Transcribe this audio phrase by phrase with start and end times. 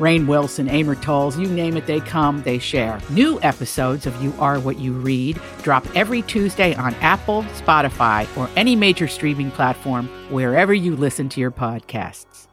[0.00, 2.98] Rainn Wilson, Amor Towles, you name it, they come, they share.
[3.10, 8.48] New episodes of You Are What You Read drop every Tuesday on Apple, Spotify, or
[8.56, 12.46] any major streaming platform wherever you listen to your podcasts.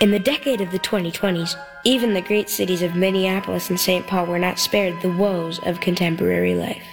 [0.00, 4.06] In the decade of the 2020s, even the great cities of Minneapolis and St.
[4.08, 6.84] Paul were not spared the woes of contemporary life.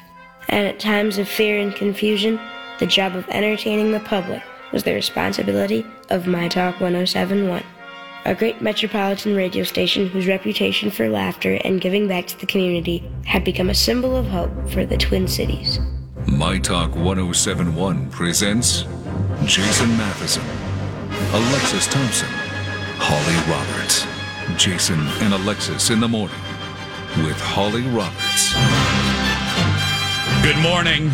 [0.49, 2.39] And at times of fear and confusion,
[2.79, 7.63] the job of entertaining the public was the responsibility of My Talk 1071,
[8.25, 13.03] a great metropolitan radio station whose reputation for laughter and giving back to the community
[13.25, 15.79] had become a symbol of hope for the Twin Cities.
[16.27, 18.85] My Talk 1071 presents
[19.45, 20.43] Jason Matheson,
[21.33, 22.29] Alexis Thompson,
[22.97, 24.07] Holly Roberts.
[24.57, 26.37] Jason and Alexis in the morning
[27.25, 28.53] with Holly Roberts.
[30.43, 31.11] Good morning,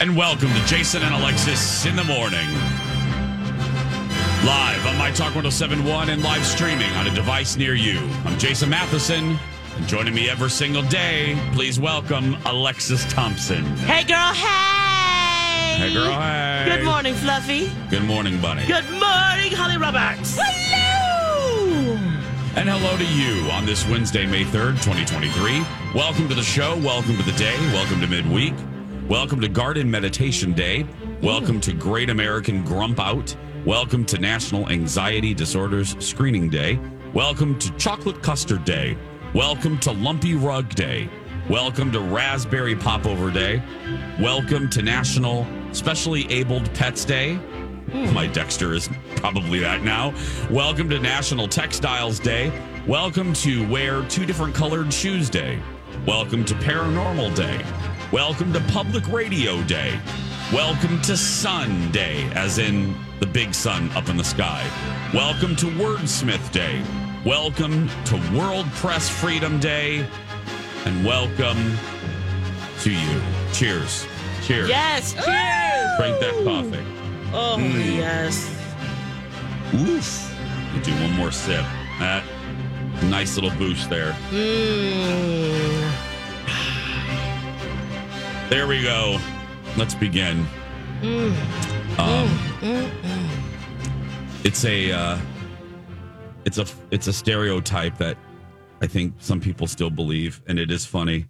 [0.00, 2.46] and welcome to Jason and Alexis in the morning.
[4.44, 7.98] Live on My Talk 1071 and live streaming on a device near you.
[8.24, 9.38] I'm Jason Matheson,
[9.76, 13.62] and joining me every single day, please welcome Alexis Thompson.
[13.76, 15.76] Hey, girl, hey!
[15.76, 16.64] Hey, girl, hey!
[16.74, 17.70] Good morning, Fluffy.
[17.90, 18.66] Good morning, Bunny.
[18.66, 20.38] Good morning, Holly Roberts.
[20.40, 21.96] Hello!
[22.56, 25.62] And hello to you on this Wednesday, May 3rd, 2023.
[25.94, 26.78] Welcome to the show.
[26.78, 27.58] Welcome to the day.
[27.74, 28.54] Welcome to midweek.
[29.06, 30.86] Welcome to Garden Meditation Day.
[31.20, 31.62] Welcome mm.
[31.62, 33.36] to Great American Grump Out.
[33.66, 36.80] Welcome to National Anxiety Disorders Screening Day.
[37.12, 38.96] Welcome to Chocolate Custard Day.
[39.34, 41.10] Welcome to Lumpy Rug Day.
[41.50, 43.62] Welcome to Raspberry Popover Day.
[44.18, 47.34] Welcome to National Specially Abled Pets Day.
[47.34, 48.14] Hmm.
[48.14, 50.14] My Dexter is probably that now.
[50.50, 52.50] Welcome to National Textiles Day.
[52.86, 55.60] Welcome to Wear Two Different Colored Shoes Day.
[56.06, 57.62] Welcome to Paranormal Day.
[58.10, 60.00] Welcome to Public Radio Day.
[60.52, 64.66] Welcome to Sun Day, as in the big sun up in the sky.
[65.14, 66.82] Welcome to Wordsmith Day.
[67.24, 70.04] Welcome to World Press Freedom Day.
[70.86, 71.76] And welcome
[72.80, 73.20] to you.
[73.52, 74.06] Cheers.
[74.42, 74.68] Cheers.
[74.68, 75.98] Yes, cheers.
[75.98, 76.84] Drink that coffee.
[77.32, 77.96] Oh, Mm.
[77.96, 78.50] yes.
[79.74, 80.34] Oof.
[80.74, 81.64] You do one more sip.
[82.00, 82.24] That
[83.04, 84.16] nice little boost there.
[84.30, 85.92] Mm.
[88.48, 89.20] There we go.
[89.80, 90.46] Let's begin.
[91.96, 92.28] Um,
[94.44, 95.18] it's a uh,
[96.44, 98.18] it's a it's a stereotype that
[98.82, 101.28] I think some people still believe, and it is funny.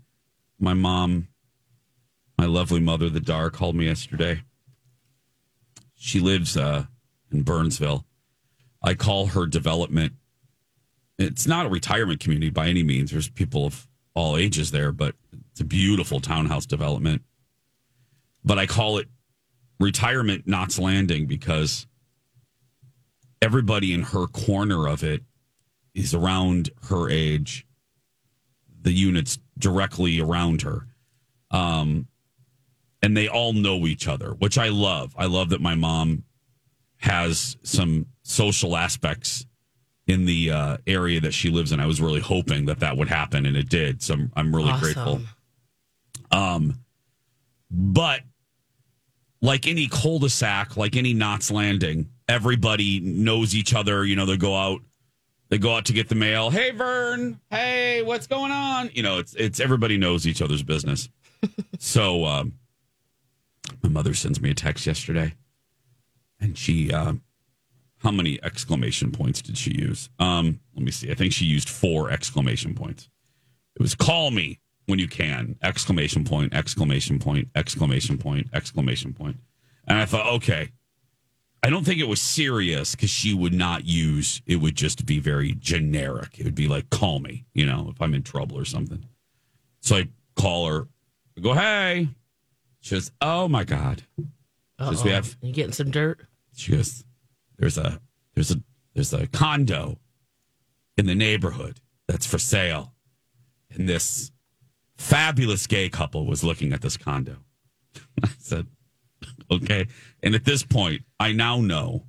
[0.59, 1.29] My mom,
[2.39, 4.43] my lovely mother, the Dar, called me yesterday.
[5.95, 6.87] She lives uh,
[7.31, 8.05] in Burnsville.
[8.83, 10.15] I call her development.
[11.21, 13.13] It's not a retirement community by any means.
[13.13, 15.15] There's people of all ages there, but
[15.53, 17.23] it's a beautiful townhouse development.
[18.45, 19.09] But I call it
[19.79, 21.87] retirement Knots Landing because
[23.43, 25.23] everybody in her corner of it
[25.95, 27.67] is around her age.
[28.83, 30.87] The units directly around her.
[31.51, 32.07] Um,
[33.03, 35.15] and they all know each other, which I love.
[35.17, 36.25] I love that my mom
[36.99, 39.47] has some social aspects
[40.07, 41.81] in the uh, area that she lives in.
[41.81, 44.03] I was really hoping that that would happen, and it did.
[44.03, 45.21] So I'm, I'm really grateful.
[46.31, 46.81] Um,
[47.71, 48.21] but
[49.43, 54.05] like any cul-de-sac, like any Knots Landing, everybody knows each other.
[54.05, 54.81] You know, they go out,
[55.49, 56.51] they go out to get the mail.
[56.51, 57.41] Hey, Vern.
[57.51, 58.91] Hey, what's going on?
[58.95, 61.09] You know, it's it's everybody knows each other's business.
[61.79, 62.55] so, um,
[63.83, 65.35] my mother sends me a text yesterday,
[66.39, 67.15] and she, uh,
[67.99, 70.11] how many exclamation points did she use?
[70.19, 71.11] Um, let me see.
[71.11, 73.09] I think she used four exclamation points.
[73.77, 74.61] It was call me
[74.91, 75.57] when you can!
[75.63, 76.53] Exclamation point!
[76.53, 77.49] Exclamation point!
[77.55, 78.49] Exclamation point!
[78.53, 79.37] Exclamation point!
[79.87, 80.71] And I thought, okay,
[81.63, 84.43] I don't think it was serious because she would not use.
[84.47, 86.39] It would just be very generic.
[86.39, 89.05] It would be like, call me, you know, if I'm in trouble or something.
[89.81, 90.89] So I call her.
[91.37, 92.09] I go, hey.
[92.81, 94.03] She goes, oh my god.
[94.19, 94.25] She
[94.79, 96.27] goes, we have You getting some dirt?
[96.55, 97.05] she goes,
[97.59, 98.01] "There's a
[98.35, 98.63] there's a
[98.95, 99.99] there's a condo
[100.97, 102.95] in the neighborhood that's for sale.
[103.71, 104.33] And this
[105.01, 107.39] fabulous gay couple was looking at this condo.
[108.23, 108.67] I said,
[109.51, 109.89] okay.
[110.23, 112.05] And at this point, I now know,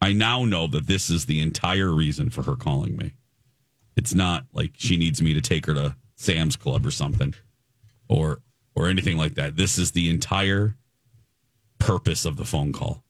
[0.00, 3.14] I now know that this is the entire reason for her calling me.
[3.96, 7.34] It's not like she needs me to take her to Sam's Club or something
[8.08, 8.40] or
[8.76, 9.56] or anything like that.
[9.56, 10.76] This is the entire
[11.78, 13.02] purpose of the phone call.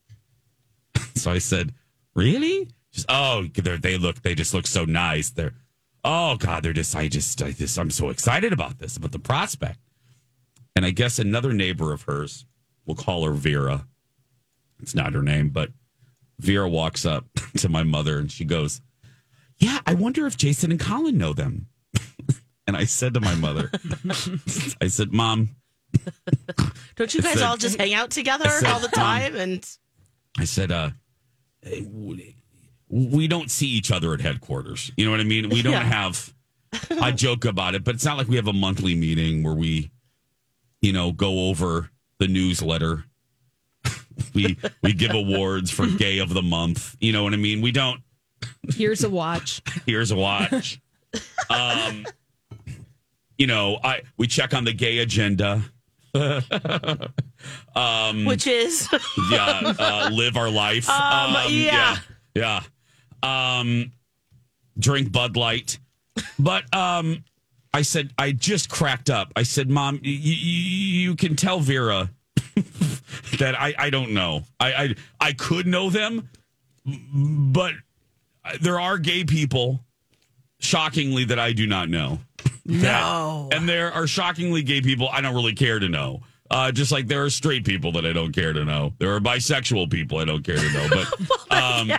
[1.16, 1.74] so I said,
[2.14, 5.30] "Really?" She's, "Oh, they look they just look so nice.
[5.30, 5.54] They're
[6.06, 9.18] oh god, they're just I just I just I'm so excited about this about the
[9.18, 9.78] prospect."
[10.74, 12.44] And I guess another neighbor of hers,
[12.84, 13.86] we'll call her Vera.
[14.80, 15.70] It's not her name, but
[16.38, 17.24] Vera walks up
[17.58, 18.80] to my mother and she goes,
[19.58, 21.66] "Yeah, I wonder if Jason and Colin know them."
[22.66, 23.70] and I said to my mother,
[24.80, 25.56] I said, "Mom,
[26.96, 29.34] Don't you guys said- all just hang out together said, all the time?
[29.34, 29.66] And
[30.38, 30.90] I said, uh,
[32.96, 34.90] we don't see each other at headquarters.
[34.96, 35.50] You know what I mean?
[35.50, 35.82] We don't Yeah.
[35.84, 36.32] have,
[37.00, 39.90] I joke about it, but it's not like we have a monthly meeting where we,
[40.80, 43.04] you know, go over the newsletter.
[44.34, 46.96] we, we give awards for gay of the month.
[46.98, 47.60] You know what I mean?
[47.60, 48.00] We don't,
[48.74, 49.60] Here's a watch.
[49.86, 50.80] here's a watch.
[51.50, 52.06] um,
[53.36, 55.62] you know, I, we check on the gay agenda.
[56.14, 56.46] which
[58.46, 58.88] is
[59.30, 60.88] yeah, uh, live our life.
[60.88, 61.50] Um, yeah.
[61.50, 61.96] yeah,
[62.34, 62.60] yeah.
[63.26, 63.92] Um,
[64.78, 65.78] drink Bud Light,
[66.38, 67.24] but um,
[67.74, 69.32] I said I just cracked up.
[69.36, 70.20] I said, "Mom, y- y-
[71.04, 72.10] you can tell Vera
[73.38, 74.44] that I I don't know.
[74.60, 76.28] I I I could know them,
[76.84, 77.74] but
[78.60, 79.80] there are gay people."
[80.58, 82.18] Shockingly, that I do not know.
[82.64, 83.50] no.
[83.52, 86.22] And there are shockingly gay people I don't really care to know.
[86.50, 88.92] Uh, just like there are straight people that I don't care to know.
[88.98, 90.88] There are bisexual people I don't care to know.
[90.90, 91.92] But um,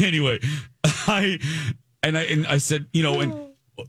[0.00, 0.40] anyway,
[0.84, 1.38] I
[2.02, 3.34] and I and I said, you know, and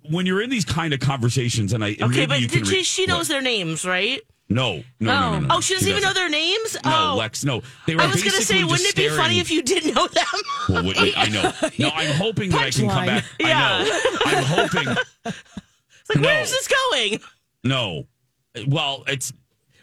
[0.10, 2.84] when you're in these kind of conversations, and I and Okay, but did re- she,
[2.84, 3.28] she knows what?
[3.30, 4.22] their names, right?
[4.52, 5.48] No, no, no, no, no.
[5.52, 6.76] Oh, she doesn't even know their names?
[6.84, 7.16] No, oh.
[7.18, 7.62] Lex, no.
[7.86, 10.08] They were I was going to say, wouldn't it be funny if you did know
[10.08, 10.26] them?
[10.68, 11.54] Well, wait, wait, I know.
[11.78, 13.26] No, I'm hoping that I can come back.
[13.40, 13.86] Yeah.
[13.86, 14.38] I know.
[14.40, 14.88] I'm hoping.
[15.24, 16.28] It's like, No.
[16.30, 17.20] where's this going?
[17.64, 18.08] No.
[18.68, 19.34] Well, it's.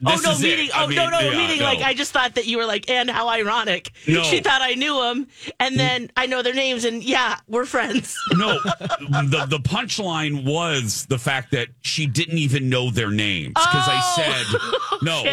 [0.04, 0.66] Oh no, meaning.
[0.66, 0.76] It.
[0.76, 1.58] I Oh mean, no, no, yeah, meaning.
[1.60, 1.64] no.
[1.64, 3.90] Like I just thought that you were like, and how ironic.
[4.06, 4.22] No.
[4.24, 5.26] She thought I knew them,
[5.58, 8.14] and then I know their names, and yeah, we're friends.
[8.36, 13.88] No, the the punchline was the fact that she didn't even know their names because
[13.88, 15.24] I said no.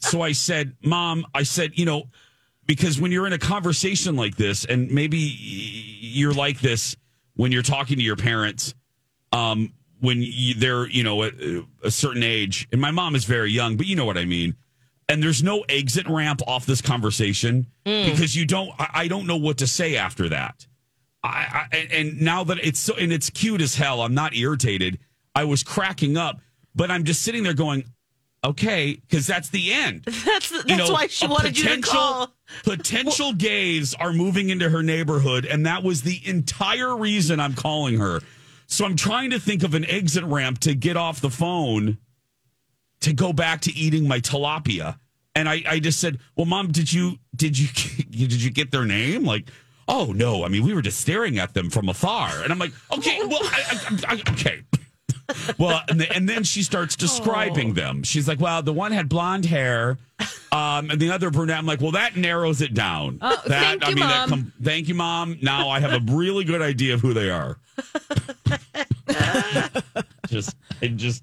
[0.00, 2.04] So I said, "Mom," I said, you know,
[2.66, 6.96] because when you're in a conversation like this, and maybe you're like this
[7.34, 8.74] when you're talking to your parents,
[9.32, 13.24] um, when you, they're you know at uh, a certain age, and my mom is
[13.24, 14.56] very young, but you know what I mean.
[15.08, 18.10] And there's no exit ramp off this conversation mm.
[18.10, 18.70] because you don't.
[18.78, 20.66] I, I don't know what to say after that.
[21.22, 24.98] I, I and- now that it's so and it's cute as hell, I'm not irritated.
[25.34, 26.40] I was cracking up,
[26.74, 27.84] but I'm just sitting there going,
[28.46, 30.02] okay, because that's the end.
[30.04, 32.32] That's that's You know, why she a wanted you to call.
[32.64, 37.98] Potential gays are moving into her neighborhood, and that was the entire reason I'm calling
[37.98, 38.20] her.
[38.76, 41.96] So I'm trying to think of an exit ramp to get off the phone
[43.00, 44.98] to go back to eating my tilapia.
[45.34, 47.68] And I, I just said, "Well, mom, did you did you
[48.10, 49.48] did you get their name?" Like,
[49.88, 52.72] "Oh no, I mean, we were just staring at them from afar." And I'm like,
[52.92, 54.62] "Okay, well, I, I, I, okay."
[55.58, 58.02] well, and, the, and then she starts describing them.
[58.02, 59.96] She's like, "Well, the one had blonde hair,
[60.52, 63.88] um, and the other brunette." I'm like, "Well, that narrows it down." Oh, that, thank
[63.88, 64.52] you, that Mom.
[64.62, 65.38] thank you, mom.
[65.40, 67.56] Now I have a really good idea of who they are.
[70.28, 71.22] just, it just.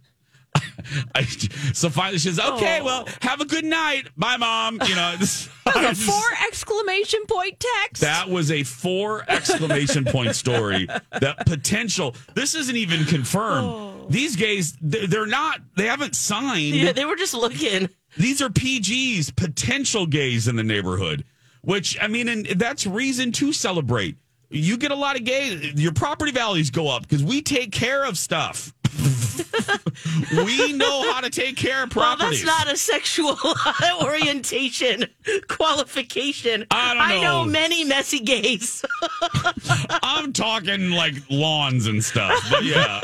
[1.15, 3.11] I, so finally, she says, "Okay, well, oh.
[3.21, 7.59] have a good night, bye, mom." You know, this, I A just- four exclamation point
[7.59, 8.01] text.
[8.01, 10.87] that was a four exclamation point story.
[11.19, 12.15] That potential.
[12.35, 13.67] This isn't even confirmed.
[13.67, 14.05] Oh.
[14.09, 15.61] These gays, they're, they're not.
[15.75, 16.75] They haven't signed.
[16.75, 17.89] Yeah, they were just looking.
[18.17, 21.25] These are PGs, potential gays in the neighborhood.
[21.61, 24.17] Which I mean, and that's reason to celebrate.
[24.53, 28.03] You get a lot of gays, your property values go up because we take care
[28.05, 28.71] of stuff.
[30.31, 32.43] we know how to take care of Well, properties.
[32.45, 33.35] that's not a sexual
[34.03, 35.05] orientation
[35.47, 36.67] qualification.
[36.69, 37.49] I don't I know know.
[37.51, 38.85] many messy gays.
[40.03, 43.01] I'm talking like lawns and stuff, but yeah.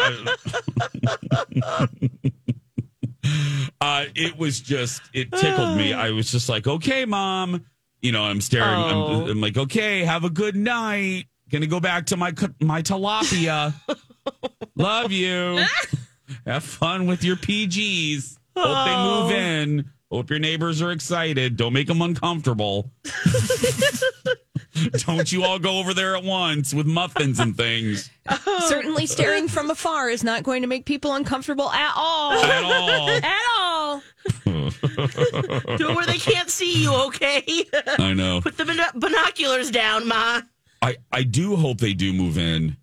[3.81, 5.93] Uh, it was just, it tickled me.
[5.93, 7.65] I was just like, okay, mom.
[8.01, 8.67] You know, I'm staring.
[8.79, 9.23] Oh.
[9.23, 11.25] I'm, I'm like, okay, have a good night.
[11.51, 13.73] Gonna go back to my cu- my tilapia.
[14.75, 15.63] Love you.
[16.45, 18.37] have fun with your PGs.
[18.55, 19.35] Hope they move oh.
[19.35, 19.91] in.
[20.11, 21.55] Hope your neighbors are excited.
[21.55, 22.91] Don't make them uncomfortable.
[24.91, 28.09] Don't you all go over there at once with muffins and things
[28.67, 32.33] Certainly, staring from afar is not going to make people uncomfortable at all.
[32.33, 33.09] at all.
[33.23, 34.01] At all.
[34.45, 37.65] Do it where they can't see you, okay?
[37.97, 38.41] I know.
[38.41, 40.41] Put the bin- binoculars down, Ma.
[40.81, 42.77] I, I do hope they do move in.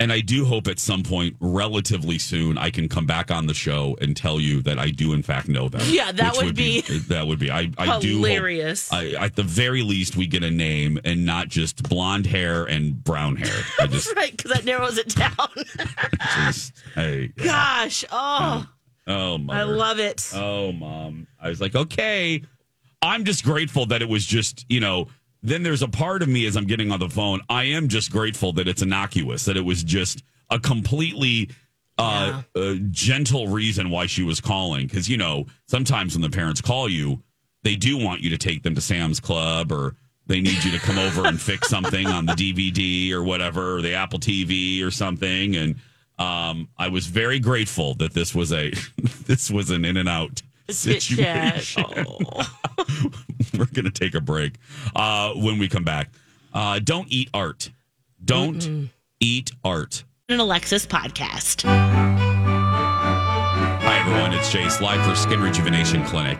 [0.00, 3.54] And I do hope at some point, relatively soon, I can come back on the
[3.54, 5.82] show and tell you that I do, in fact, know them.
[5.86, 7.48] Yeah, that which would be uh, that would be.
[7.50, 8.92] I, I do hilarious.
[8.92, 13.02] I, at the very least, we get a name and not just blonde hair and
[13.04, 13.56] brown hair.
[13.78, 15.30] I just, Right, because that narrows it down.
[16.44, 17.44] just hey, yeah.
[17.44, 18.66] Gosh, oh,
[19.06, 19.60] oh, mother.
[19.60, 20.28] I love it.
[20.34, 21.28] Oh, mom.
[21.40, 22.42] I was like, okay.
[23.00, 25.06] I'm just grateful that it was just, you know,
[25.44, 27.40] then there's a part of me as I'm getting on the phone.
[27.50, 31.50] I am just grateful that it's innocuous, that it was just a completely
[31.96, 34.86] uh, uh gentle reason why she was calling.
[34.86, 37.22] Because, you know, sometimes when the parents call you,
[37.62, 39.94] they do want you to take them to Sam's Club or
[40.26, 43.82] they need you to come over and fix something on the DVD or whatever, or
[43.82, 45.56] the Apple TV or something.
[45.56, 45.76] And
[46.18, 48.72] um, I was very grateful that this was a
[49.26, 50.42] this was an in and out.
[50.70, 51.84] Situation.
[52.06, 52.42] Oh.
[53.58, 54.54] We're gonna take a break.
[54.94, 56.10] Uh, when we come back,
[56.52, 57.70] uh, don't eat art.
[58.24, 58.90] Don't
[59.20, 60.04] eat art.
[60.28, 61.62] An Alexis podcast.
[63.84, 66.38] Hi everyone, it's Chase live for Skin Rejuvenation Clinic.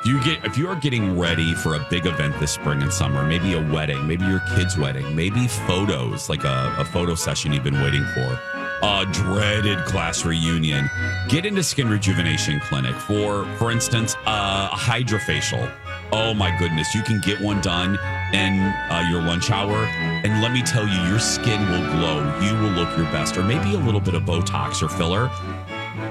[0.00, 2.92] If you get if you are getting ready for a big event this spring and
[2.92, 7.52] summer, maybe a wedding, maybe your kid's wedding, maybe photos, like a, a photo session
[7.52, 8.38] you've been waiting for,
[8.82, 10.90] a dreaded class reunion,
[11.28, 15.72] get into Skin Rejuvenation Clinic for, for instance, a hydrofacial.
[16.10, 17.98] Oh my goodness, you can get one done
[18.34, 19.84] in uh, your lunch hour,
[20.24, 22.40] and let me tell you, your skin will glow.
[22.40, 25.30] You will look your best, or maybe a little bit of Botox or filler.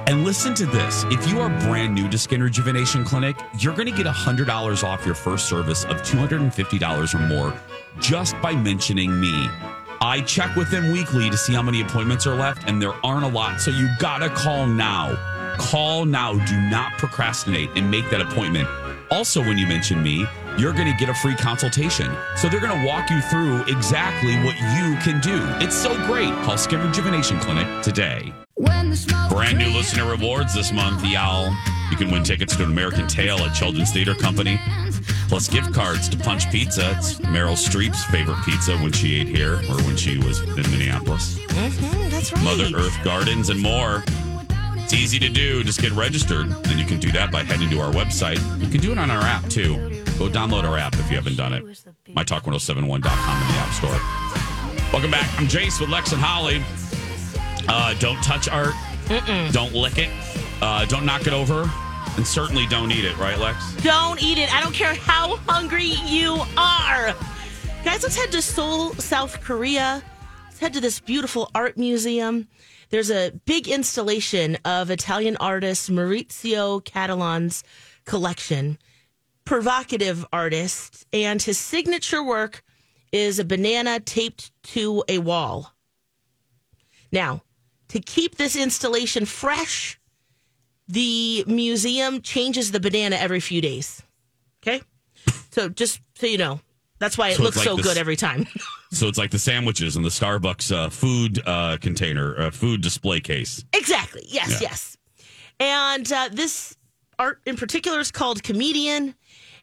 [0.08, 1.04] And listen to this.
[1.06, 5.06] If you are brand new to Skin Rejuvenation Clinic, you're going to get $100 off
[5.06, 7.54] your first service of $250 or more
[8.00, 9.50] just by mentioning me.
[10.04, 13.24] I check with them weekly to see how many appointments are left, and there aren't
[13.24, 13.62] a lot.
[13.62, 15.16] So you got to call now.
[15.60, 16.34] Call now.
[16.48, 18.68] Do not procrastinate and make that appointment.
[19.12, 20.26] Also, when you mention me,
[20.58, 22.12] you're to get a free consultation.
[22.36, 25.40] So they're to walk you through exactly what you can do.
[25.64, 26.34] It's so great.
[26.46, 28.34] Call Skin Rejuvenation Clinic today.
[29.30, 31.56] Brand new listener rewards this month, y'all.
[31.92, 34.60] You can win tickets to an American Tail at Children's Theater Company,
[35.32, 36.92] plus gift cards to Punch Pizza.
[36.98, 41.40] It's Meryl Streep's favorite pizza when she ate here or when she was in Minneapolis.
[41.48, 42.44] That's right.
[42.44, 44.04] Mother Earth Gardens and more.
[44.76, 45.64] It's easy to do.
[45.64, 48.42] Just get registered, and you can do that by heading to our website.
[48.62, 49.76] You can do it on our app too.
[50.20, 51.64] Go download our app if you haven't done it.
[52.10, 54.92] MyTalk1071.com in the App Store.
[54.92, 55.30] Welcome back.
[55.40, 56.62] I'm Jace with Lex and Holly.
[57.70, 58.74] Uh, don't touch art.
[59.54, 60.10] Don't lick it.
[60.62, 61.72] Uh, don't knock it over.
[62.18, 63.74] And certainly don't eat it, right, Lex?
[63.78, 64.54] Don't eat it.
[64.54, 67.16] I don't care how hungry you are.
[67.84, 70.04] Guys, let's head to Seoul, South Korea.
[70.46, 72.48] Let's head to this beautiful art museum.
[72.90, 77.64] There's a big installation of Italian artist Maurizio Cattelan's
[78.06, 78.78] collection.
[79.46, 82.64] Provocative artist, and his signature work
[83.14, 85.74] is a banana taped to a wall.
[87.12, 87.44] Now,
[87.88, 90.00] to keep this installation fresh,
[90.92, 94.02] the museum changes the banana every few days.
[94.64, 94.82] Okay?
[95.52, 96.60] So just so you know,
[97.00, 98.46] that's why it So looks like so this- good every time.
[98.94, 103.22] So it's like the sandwiches in the Starbucks uh, food uh, container, uh, food display
[103.22, 103.64] case.
[103.72, 104.24] exactly.
[104.28, 104.58] Yes, Yeah.
[104.64, 104.98] yes.
[105.62, 106.76] And uh, this
[107.18, 109.16] art in particular is called Comedian,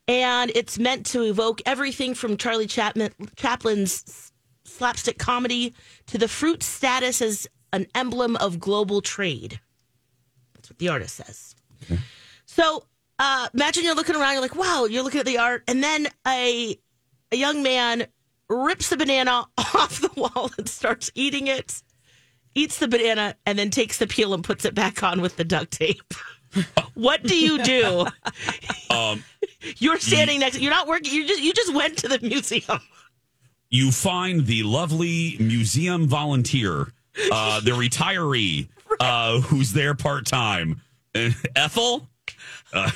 [0.08, 4.32] and it's meant to evoke everything from Charlie Chapman, Chaplin's
[4.64, 5.74] slapstick comedy
[6.06, 9.60] to the fruit status as an emblem of global trade.
[10.68, 11.54] That's what the artist says.
[12.44, 12.84] So
[13.18, 16.08] uh, imagine you're looking around, you're like, wow, you're looking at the art, and then
[16.26, 16.78] a
[17.32, 18.06] a young man
[18.50, 21.82] rips the banana off the wall and starts eating it,
[22.54, 25.44] eats the banana, and then takes the peel and puts it back on with the
[25.44, 26.14] duct tape.
[26.94, 28.06] what do you do?
[28.90, 29.22] Um,
[29.76, 30.58] You're standing next.
[30.58, 31.12] You're not working.
[31.12, 32.80] You just you just went to the museum.
[33.68, 36.90] you find the lovely museum volunteer,
[37.30, 38.68] uh, the retiree,
[39.00, 40.80] uh, who's there part time.
[41.56, 42.08] Ethel?
[42.74, 42.90] Um,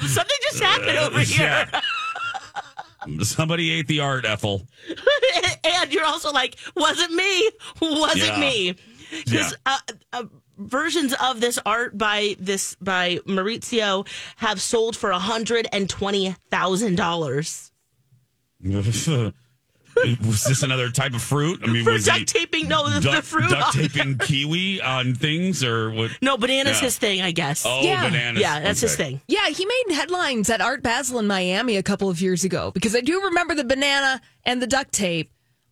[0.00, 1.80] something just happened over here, Yeah.
[3.22, 4.66] Somebody ate the art, Ethel.
[5.64, 7.50] and you're also like, wasn't me,
[7.82, 8.40] wasn't Yeah.
[8.40, 8.74] me,
[9.24, 9.78] because uh,
[10.14, 10.24] uh,
[10.56, 16.96] versions of this art by this by Maurizio have sold for hundred and twenty thousand
[16.96, 17.70] dollars.
[20.26, 21.60] Was this another type of fruit?
[21.62, 23.48] I mean, For was duct taping, no, the, the fruit.
[23.50, 26.10] duct taping kiwi on things or what?
[26.20, 26.84] No, banana's Yeah.
[26.84, 27.64] his thing, I guess.
[27.66, 28.08] Oh, Yeah.
[28.08, 28.40] bananas.
[28.42, 29.20] yeah, that's his thing.
[29.26, 32.94] Yeah, he made headlines at Art Basel in Miami a couple of years ago because
[32.94, 35.30] I do remember the banana and the duct tape.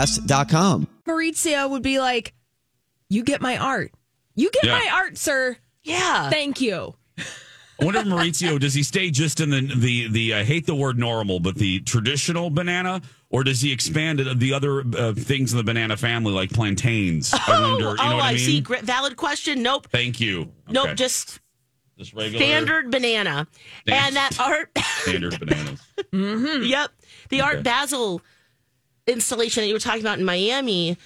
[0.00, 0.88] UAPpodcast.com.
[1.06, 2.34] Maurizio would be like,
[3.08, 3.92] You get my art.
[4.34, 4.78] You get Yeah.
[4.78, 5.56] my art, sir.
[5.82, 6.30] Yeah.
[6.30, 6.94] Thank you.
[7.18, 10.74] I wonder if Maurizio does he stay just in the the the I hate the
[10.74, 15.52] word normal, but the traditional banana, or does he expand it the other uh, things
[15.52, 17.32] in the banana family like plantains?
[17.32, 17.90] I wonder.
[17.90, 18.38] You know oh, what I I mean?
[18.38, 18.60] see.
[18.60, 19.62] Gr- Valid question.
[19.62, 19.88] Nope.
[19.90, 20.52] Thank you.
[20.68, 20.94] Nope.
[20.94, 21.40] Just
[21.96, 23.46] Just regular standard banana.
[23.86, 24.06] Standard.
[24.06, 24.70] And that art.
[25.00, 25.80] standard bananas.
[26.12, 26.64] mm-hmm.
[26.64, 26.90] yep.
[27.30, 27.62] The Art Okay.
[29.10, 30.96] Basel installation that you were talking about in Miami,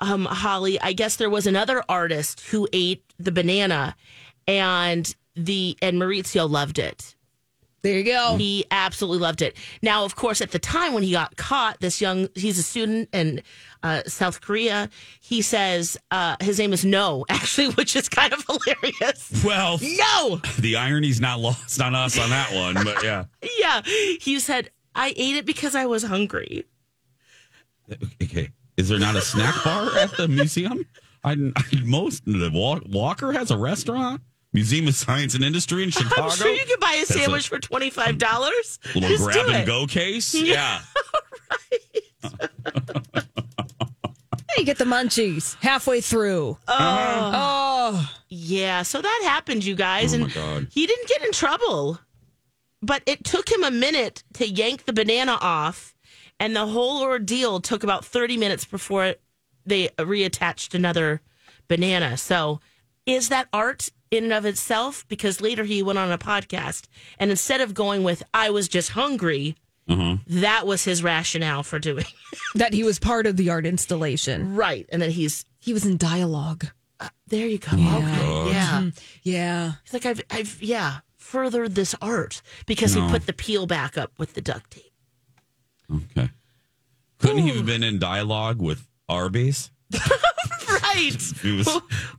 [0.00, 3.96] um, Holly, I guess there was another artist who ate the banana
[4.46, 7.14] and the and Maurizio loved it.
[7.82, 8.36] There you go.
[8.36, 9.56] He absolutely loved it.
[9.80, 13.08] Now, of course, at the time when he got caught, this young, he's a student
[13.14, 13.40] in
[13.82, 14.90] uh, South Korea.
[15.20, 19.42] He says uh, his name is No, actually, which is kind of hilarious.
[19.44, 23.24] Well, No, the irony's not lost on us on that one, but yeah.
[23.58, 23.80] yeah.
[24.20, 26.66] He said, I ate it because I was hungry.
[28.22, 28.50] Okay.
[28.76, 30.84] Is there not a snack bar at the museum?
[31.24, 34.22] I, I most the Wa- Walker has a restaurant.
[34.52, 36.22] Museum of Science and Industry in Chicago.
[36.22, 38.94] I'm sure you could buy a That's a sandwich for $25.
[38.94, 39.66] little Just grab do and it.
[39.66, 40.34] go case.
[40.34, 40.80] Yeah.
[41.70, 41.78] Hey,
[44.58, 46.58] you get the munchies halfway through.
[46.66, 47.30] Oh.
[47.34, 48.10] oh.
[48.28, 50.12] Yeah, so that happened, you guys.
[50.12, 50.66] Oh, and my God.
[50.70, 51.98] he didn't get in trouble.
[52.82, 55.94] But it took him a minute to yank the banana off,
[56.40, 59.14] and the whole ordeal took about 30 minutes before
[59.64, 61.20] they reattached another
[61.68, 62.16] banana.
[62.16, 62.60] So,
[63.06, 65.06] is that art in and of itself?
[65.08, 66.88] Because later he went on a podcast,
[67.18, 69.54] and instead of going with, I was just hungry,
[69.88, 70.38] Mm-hmm.
[70.40, 72.04] that was his rationale for doing
[72.54, 74.54] That he was part of the art installation.
[74.54, 74.86] right.
[74.92, 76.66] And then he's, He was in dialogue.
[77.26, 77.72] there you go.
[77.72, 78.50] Okay.
[78.52, 78.90] Yeah.
[79.24, 79.72] Yeah.
[79.82, 83.04] He's like, I've, I've, yeah, furthered this art because No.
[83.06, 84.89] he put the peel back up with the duct tape.
[85.92, 86.30] Okay.
[87.18, 89.70] Couldn't he have been in dialogue with Arby's?
[90.68, 91.16] Right.
[91.42, 91.68] He was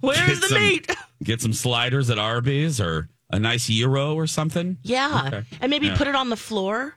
[0.02, 0.90] Where's the some- meat?
[1.24, 4.78] Get some sliders at Arby's or a nice gyro or something.
[4.84, 5.24] Yeah.
[5.28, 5.44] Okay.
[5.62, 5.94] And maybe Yeah.
[5.94, 5.98] Mm-hmm.
[6.00, 6.96] put it on the floor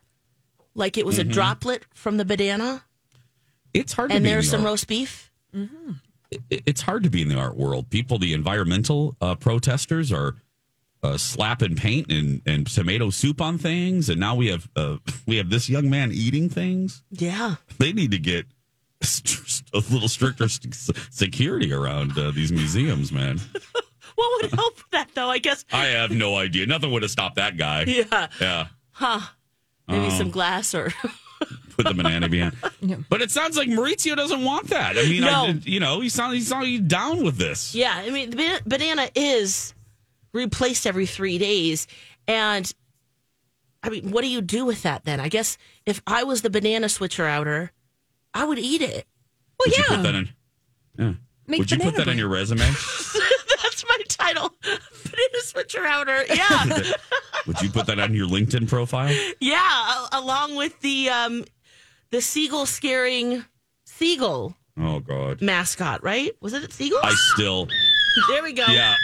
[0.75, 2.85] like it was a droplet from the banana.
[3.73, 5.31] It's hard to And be in there's some art- roast beef.
[5.53, 7.89] it- it's hard to be in the art world.
[7.91, 10.37] People, the environmental uh, protesters are
[11.05, 15.37] uh, slapping paint and, and tomato soup on things, and now we have uh, we
[15.37, 17.03] have this young man eating things.
[17.11, 17.57] Yeah.
[17.79, 18.47] They need to get
[19.75, 20.49] a little stricter
[21.11, 23.41] security around uh, these museums, man.
[24.17, 25.29] What would help with that, though?
[25.29, 25.65] I guess.
[25.73, 26.67] I have no idea.
[26.67, 27.83] Nothing would have stopped that guy.
[27.83, 28.29] Yeah.
[28.41, 28.67] Yeah.
[28.93, 29.19] Huh?
[29.89, 30.11] Maybe Oh.
[30.11, 30.93] some glass or.
[31.77, 32.55] Put the banana behind.
[33.09, 34.97] But it sounds like Maurizio doesn't want that.
[34.97, 35.59] I mean, I, No.
[35.65, 37.75] you know, he sounds he's not down with this.
[37.75, 37.93] yeah.
[37.97, 39.74] I mean, the ba- banana is
[40.35, 41.87] replaced every three days.
[42.29, 42.71] And
[43.83, 45.21] I mean, what do you do with that then?
[45.21, 47.71] I guess if I was the banana switcher outer,
[48.35, 49.07] I would eat it.
[49.59, 49.97] Well, Would you yeah.
[49.97, 50.29] put that in?
[50.99, 51.13] Yeah.
[51.47, 52.59] Make Would you put banana that on your resume?
[53.63, 54.51] That's my title.
[54.63, 56.25] Banana switcher outer.
[56.27, 56.65] Yeah.
[57.47, 59.15] Would you put that on your LinkedIn profile?
[59.41, 60.07] yeah.
[60.13, 61.45] Along with the um
[62.11, 63.45] the seagull scaring
[63.85, 65.41] seagull Oh God.
[65.43, 66.33] mascot, right?
[66.41, 67.01] Was it seagull?
[67.03, 67.69] I still
[68.31, 68.65] there we go.
[68.69, 68.95] yeah.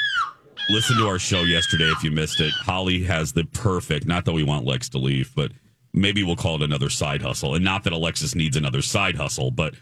[0.73, 2.53] Listen to our show yesterday if you missed it.
[2.53, 4.07] Holly has the perfect.
[4.07, 5.51] Not that we want Lex to leave, but
[5.93, 7.55] maybe we'll call it another side hustle.
[7.55, 9.75] And not that Alexis needs another side hustle, but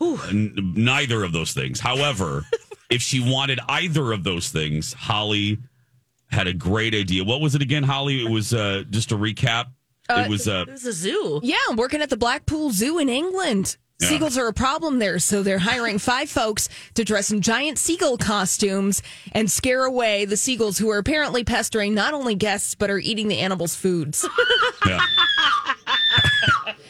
[0.00, 1.78] n- neither of those things.
[1.80, 2.44] However,
[2.90, 5.58] if she wanted either of those things, Holly
[6.28, 7.22] had a great idea.
[7.24, 8.24] What was it again, Holly?
[8.24, 9.66] It was uh, just a recap.
[10.10, 11.40] it was uh, It was a zoo.
[11.42, 13.76] Yeah, I'm working at the Blackpool Zoo in England.
[14.02, 14.08] Yeah.
[14.08, 18.18] Seagulls are a problem there, so they're hiring five folks to dress in giant seagull
[18.18, 22.98] costumes and scare away the seagulls who are apparently pestering not only guests but are
[22.98, 24.26] eating the animals' foods.
[24.84, 24.98] Yeah.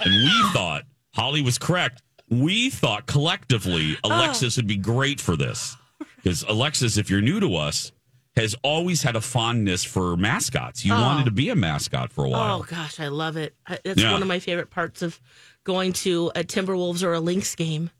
[0.00, 2.02] and we thought Holly was correct.
[2.30, 5.76] We thought collectively Alexis would be great for this.
[6.16, 7.92] Because Alexis, if you're new to us,
[8.36, 10.84] has always had a fondness for mascots.
[10.86, 11.00] You Oh.
[11.02, 12.60] wanted to be a mascot for a while.
[12.60, 13.54] Oh gosh, I love it.
[13.66, 14.12] I- It's Yeah.
[14.12, 15.20] one of my favorite parts of
[15.64, 17.90] going to a Timberwolves or a Lynx game.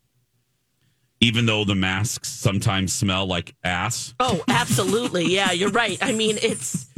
[1.20, 4.12] Even though the masks sometimes smell like ass.
[4.18, 5.26] Oh, absolutely.
[5.26, 5.96] Yeah, you're right.
[6.02, 6.88] I mean, it's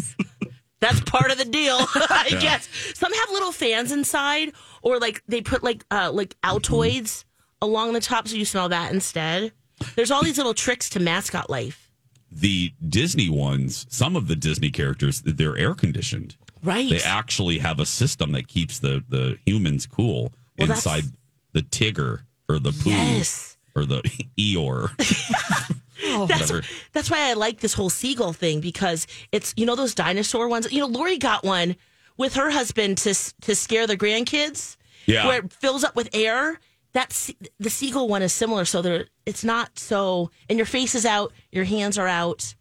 [0.80, 2.40] that's part of the deal, I Yeah.
[2.40, 2.68] guess.
[2.94, 7.24] Some have little fans inside, or like they put like uh like Altoids
[7.60, 9.52] along the top, so you smell that instead.
[9.94, 11.90] There's all these little tricks to mascot life,
[12.30, 16.36] The Disney ones, some of the Disney characters, they're air conditioned.
[16.62, 16.88] right?
[16.88, 21.04] They actually have a system that keeps the, the humans cool Well, that's- inside
[21.52, 23.56] the Tigger or the Pooh Yes.
[23.74, 24.02] or the
[24.38, 24.90] Eeyore.
[26.02, 26.18] That's
[26.50, 26.62] Whatever.
[26.92, 30.70] that's why I like this whole seagull thing because it's you know those dinosaur ones.
[30.70, 31.76] You know, Lori got one
[32.18, 34.76] with her husband to to scare the grandkids.
[35.06, 35.26] Yeah.
[35.26, 36.58] where it fills up with air.
[36.92, 40.30] That's the seagull one is similar, so there it's not so.
[40.48, 42.54] And your face is out, your hands are out.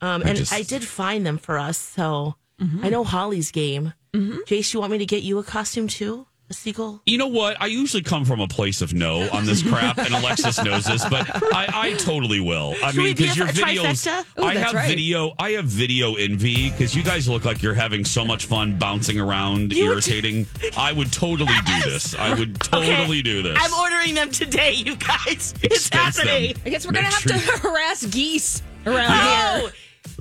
[0.00, 2.36] Um, I and just- I did find them for us, so
[2.82, 3.94] I know Holly's game.
[4.14, 6.26] Jace, you want me to get you a costume too?
[6.48, 7.02] A seagull?
[7.06, 7.60] You know what?
[7.60, 11.04] I usually come from a place of no on this crap, and Alexis knows this,
[11.08, 12.76] but I, I totally will.
[12.84, 14.06] I Should mean, because your videos.
[14.38, 14.86] Ooh, I have right.
[14.88, 18.78] video, I have video envy because you guys look like you're having so much fun
[18.78, 20.46] bouncing around, You would- irritating.
[20.76, 22.14] I would totally do this.
[22.14, 23.58] I would totally Okay, do this.
[23.60, 25.52] I'm ordering them today, you guys.
[25.62, 26.28] It's Expense them.
[26.28, 26.54] happening.
[26.64, 29.70] I guess we're Make gonna have sure- to harass geese around Oh,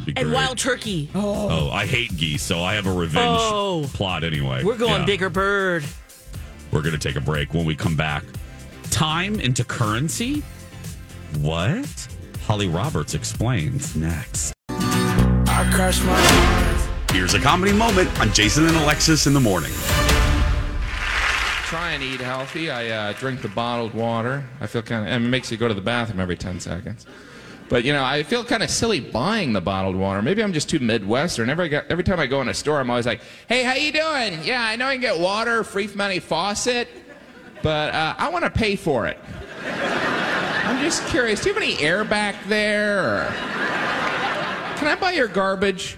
[0.06, 0.14] here.
[0.18, 1.08] And wild turkey.
[1.14, 1.68] Oh.
[1.68, 3.88] oh, I hate geese, so I have a revenge Oh.
[3.94, 4.64] plot anyway.
[4.64, 5.06] We're going Yeah.
[5.06, 5.84] bigger bird.
[6.76, 8.26] We're going to take a break when we come back.
[8.92, 10.44] Time into currency?
[11.40, 12.08] What?
[12.42, 14.54] Holly Roberts explains next.
[14.68, 17.16] I crush my.
[17.18, 19.72] Here's a comedy moment on Jason and Alexis in the morning.
[21.64, 22.70] try and eat healthy.
[22.70, 24.44] I uh, drink the bottled water.
[24.60, 27.06] I feel kind of, and it makes you go to the bathroom every 10 seconds.
[27.68, 30.22] But, you know, I feel kind of silly buying the bottled water.
[30.22, 31.50] Maybe I'm just too Midwestern.
[31.50, 34.44] Every, every time I go in a store, I'm always like, hey, how you doing?
[34.44, 36.88] Yeah, I know you can get water free from any faucet,
[37.64, 39.18] but uh, I want to pay for it.
[39.66, 43.00] I'm just curious, do you have any air back there?
[43.00, 43.26] Or
[44.78, 45.98] can I buy your garbage?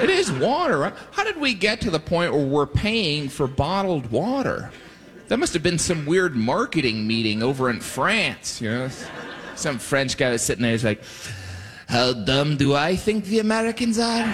[0.00, 0.92] It is water.
[1.12, 4.70] How did we get to the point where we're paying for bottled water?
[5.28, 8.90] That must have been some weird marketing meeting over in France, you know?
[9.56, 11.02] Some French guy was sitting there, he's like,
[11.88, 14.24] How dumb do I think the Americans are?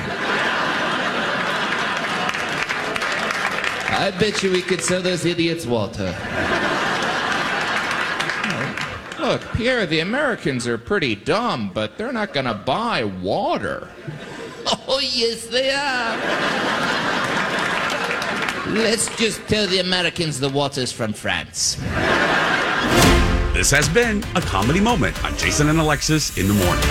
[3.93, 6.15] I bet you we could sell those idiots water.
[9.21, 13.89] Look, Pierre, the Americans are pretty dumb, but they're not gonna buy water.
[14.89, 16.17] Oh, yes, they are.
[18.75, 21.77] Let's just tell the Americans the water's from France.
[23.61, 26.83] This has been a comedy moment on Jason and Alexis in the morning.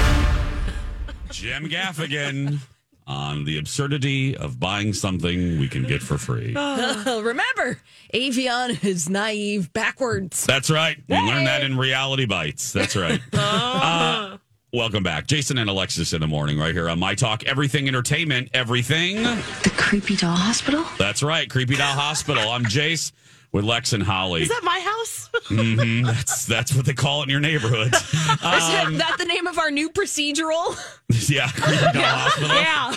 [1.32, 2.60] Jim Gaffigan
[3.08, 6.54] on the absurdity of buying something we can get for free.
[7.08, 7.80] Remember,
[8.14, 10.46] Evian is naive backwards.
[10.46, 11.02] That's right.
[11.10, 12.72] We learned that in Reality Bites.
[12.72, 13.20] That's right.
[13.34, 14.38] Uh,
[14.72, 15.26] welcome back.
[15.26, 17.44] Jason and Alexis in the morning, right here on My Talk.
[17.46, 19.24] Everything Entertainment, everything.
[19.24, 20.86] The Creepy Doll Hospital?
[21.00, 21.50] That's right.
[21.50, 22.48] Creepy Doll Hospital.
[22.48, 23.12] I'm Jace
[23.52, 24.44] with Lex and Holly.
[24.44, 25.30] Is that my house?
[25.50, 26.06] Mhm.
[26.06, 27.94] That's that's what they call it in your neighborhood.
[27.96, 28.02] Is
[28.44, 30.76] Um, that the name of our new procedural?
[31.30, 32.94] yeah, Creepy yeah.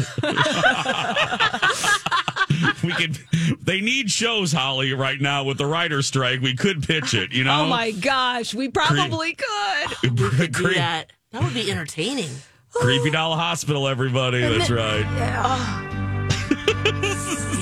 [2.85, 3.19] We could.
[3.63, 6.41] They need shows, Holly, right now with the writer strike.
[6.41, 7.33] We could pitch it.
[7.33, 7.63] You know.
[7.63, 10.15] Oh my gosh, we probably could.
[10.15, 11.13] Do Cre- that.
[11.31, 12.31] That would be entertaining.
[12.75, 14.41] Creepy Doll Hospital, everybody.
[14.41, 15.07] That's right.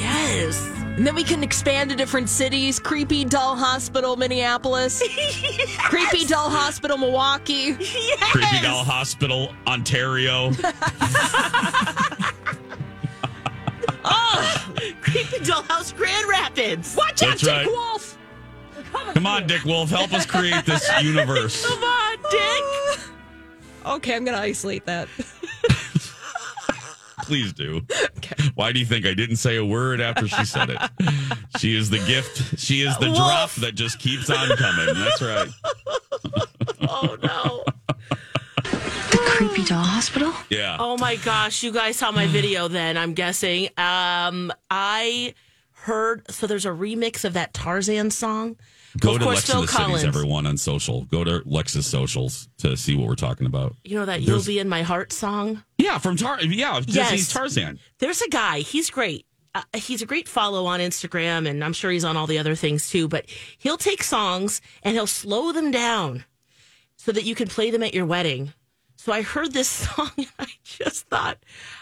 [0.01, 0.80] Yes.
[0.97, 2.79] And then we can expand to different cities.
[2.79, 5.03] Creepy Doll Hospital, Minneapolis.
[5.79, 7.77] Creepy Doll Hospital, Milwaukee.
[7.81, 8.31] Yes.
[8.33, 10.51] Creepy Doll Hospital, Ontario.
[14.05, 16.95] oh, Creepy Dollhouse Grand Rapids.
[16.97, 17.67] Watch out, That's Dick right.
[17.67, 18.19] Wolf.
[19.15, 21.67] Come on, Dick Wolf, help us create this universe.
[21.67, 23.01] Come on, Dick.
[23.87, 25.09] Okay, I'm going to isolate that.
[27.31, 27.83] Please do.
[28.57, 30.81] Why do you think I didn't say a word after she said it?
[31.61, 32.59] She is the gift.
[32.59, 33.19] She is the Wolf.
[33.19, 34.95] drop that just keeps on coming.
[34.97, 35.49] That's right.
[36.83, 37.63] Oh no.
[38.65, 40.33] The Creepy Doll Hospital?
[40.49, 40.77] Yeah.
[40.81, 43.67] Oh my gosh, you guys saw my video then, I'm guessing.
[43.77, 45.35] Um I
[45.85, 48.57] heard so there's a remix of that Tarzan song.
[48.99, 50.01] Go of to course, Lex in Phil Collins.
[50.01, 51.05] Cities, everyone on social.
[51.05, 53.77] Go to Lex's socials to see what we're talking about.
[53.85, 55.63] You know that There's- You'll Be in My Heart song?
[55.79, 56.41] Yeah, from Tar.
[56.43, 57.33] Yeah, Disney's Yes.
[57.33, 57.79] Tarzan.
[57.99, 59.27] There's a guy, he's great.
[59.55, 62.55] Uh, he's a great follow on Instagram, and I'm sure he's on all the other
[62.55, 63.09] things too.
[63.09, 63.27] But
[63.59, 66.25] he'll take songs and he'll slow them down
[66.97, 68.53] so that you can play them at your wedding.
[68.97, 71.39] So I heard this song and I just thought,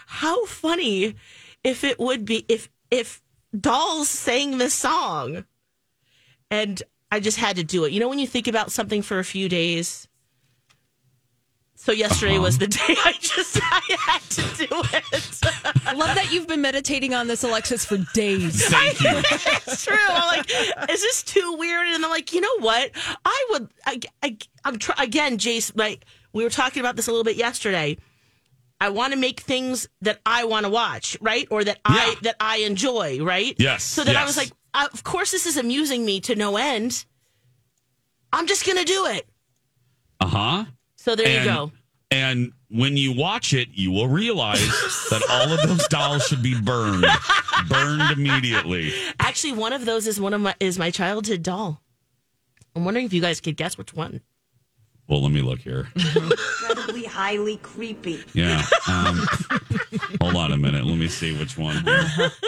[0.07, 1.15] how funny
[1.63, 3.21] if it would be if if
[3.59, 5.45] dolls sang this song.
[6.51, 7.91] And I just had to do it.
[7.91, 10.07] You know when you think about something for a few days?
[11.75, 12.65] So yesterday was uh-huh.
[12.65, 15.87] the day I just I had to do it.
[15.87, 18.67] I love that you've been meditating on this, Alexis, for days.
[18.67, 19.09] Thank you.
[19.13, 19.95] it's true.
[20.09, 20.51] I'm like,
[20.89, 21.87] is this too weird?
[21.87, 22.91] And I'm like, you know what?
[23.23, 23.69] I would.
[23.85, 25.71] I, I, I'm try, again, Jace.
[25.73, 27.97] Like we were talking about this a little bit yesterday.
[28.81, 32.35] I want to make things that I want to watch, right, or that I that
[32.39, 33.55] I enjoy, right?
[33.57, 37.05] Yes, So then I was like, of course, this is amusing me to no end.
[38.31, 39.27] I'm just gonna do it.
[40.19, 40.65] Uh huh.
[40.97, 41.71] So there and, you go.
[42.11, 44.59] And when you watch it, you will realize
[45.09, 47.05] that all of those dolls should be burned,
[47.67, 48.93] burned immediately.
[49.19, 51.81] Actually, one of those is one of my is my childhood doll.
[52.75, 54.21] I'm wondering if you guys could guess which one.
[55.09, 55.87] Well, let me look here.
[55.95, 58.23] incredibly highly creepy.
[58.33, 58.63] Yeah.
[58.87, 59.27] Um,
[60.21, 60.83] hold on a minute.
[60.85, 61.83] Let me see which one.
[61.83, 62.31] Here.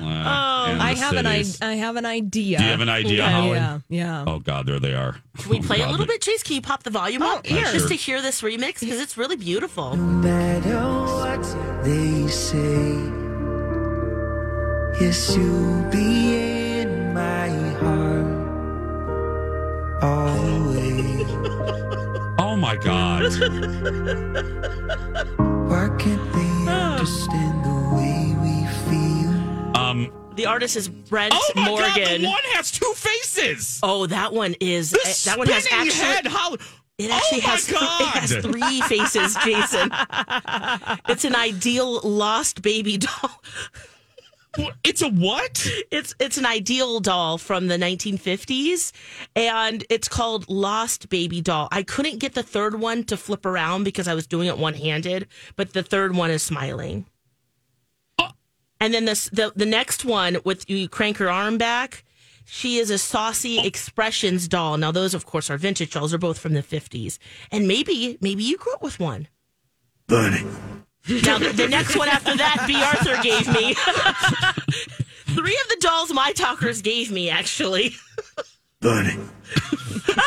[0.00, 1.44] Uh, and I the have an I.
[1.60, 2.56] I have an idea.
[2.58, 3.50] Do you have an idea, Yeah, Holly?
[3.56, 4.24] yeah, yeah.
[4.26, 5.16] Oh God, there they are.
[5.36, 6.42] Can we Oh, play a little they- bit, Chase?
[6.42, 7.60] Can you pop the volume Oh, up here.
[7.64, 7.88] just Sure.
[7.88, 9.96] to hear this remix because it's really beautiful.
[9.96, 11.42] matter what
[11.84, 12.94] they say.
[15.04, 16.36] Yes, you'll be
[16.80, 17.48] in my
[17.80, 18.39] heart
[20.02, 21.26] always.
[22.38, 23.22] Oh my God.
[25.68, 29.76] Why can't they understand the way we feel?
[29.76, 30.12] Um.
[30.36, 31.68] The artist is Brent Oh my God.
[31.96, 32.22] Morgan.
[32.22, 33.78] The one has two faces.
[33.82, 36.26] Oh, that one is The uh, that one has actually head.
[36.26, 36.58] Holly.
[36.98, 38.00] it actually oh my has th- God.
[38.00, 39.90] it has three faces, Jason.
[41.08, 43.30] it's an ideal lost baby doll.
[44.82, 45.66] It's a what?
[45.90, 48.92] It's it's an ideal doll from the 1950s,
[49.36, 51.68] and it's called Lost Baby Doll.
[51.70, 54.74] I couldn't get the third one to flip around because I was doing it one
[54.74, 57.06] handed, but the third one is smiling.
[58.18, 58.30] Uh.
[58.80, 62.04] And then this the the next one with you crank her arm back.
[62.44, 64.76] She is a saucy expressions doll.
[64.76, 66.10] Now those, of course, are vintage dolls.
[66.10, 67.18] They're both from the 50s,
[67.52, 69.28] and maybe maybe you grew up with one.
[70.08, 70.44] Bunny.
[71.08, 72.80] Now, the, the next one after that, B.
[72.82, 73.74] Arthur gave me.
[75.34, 77.94] Three of the dolls my talkers gave me, actually.
[78.80, 79.16] Bunny.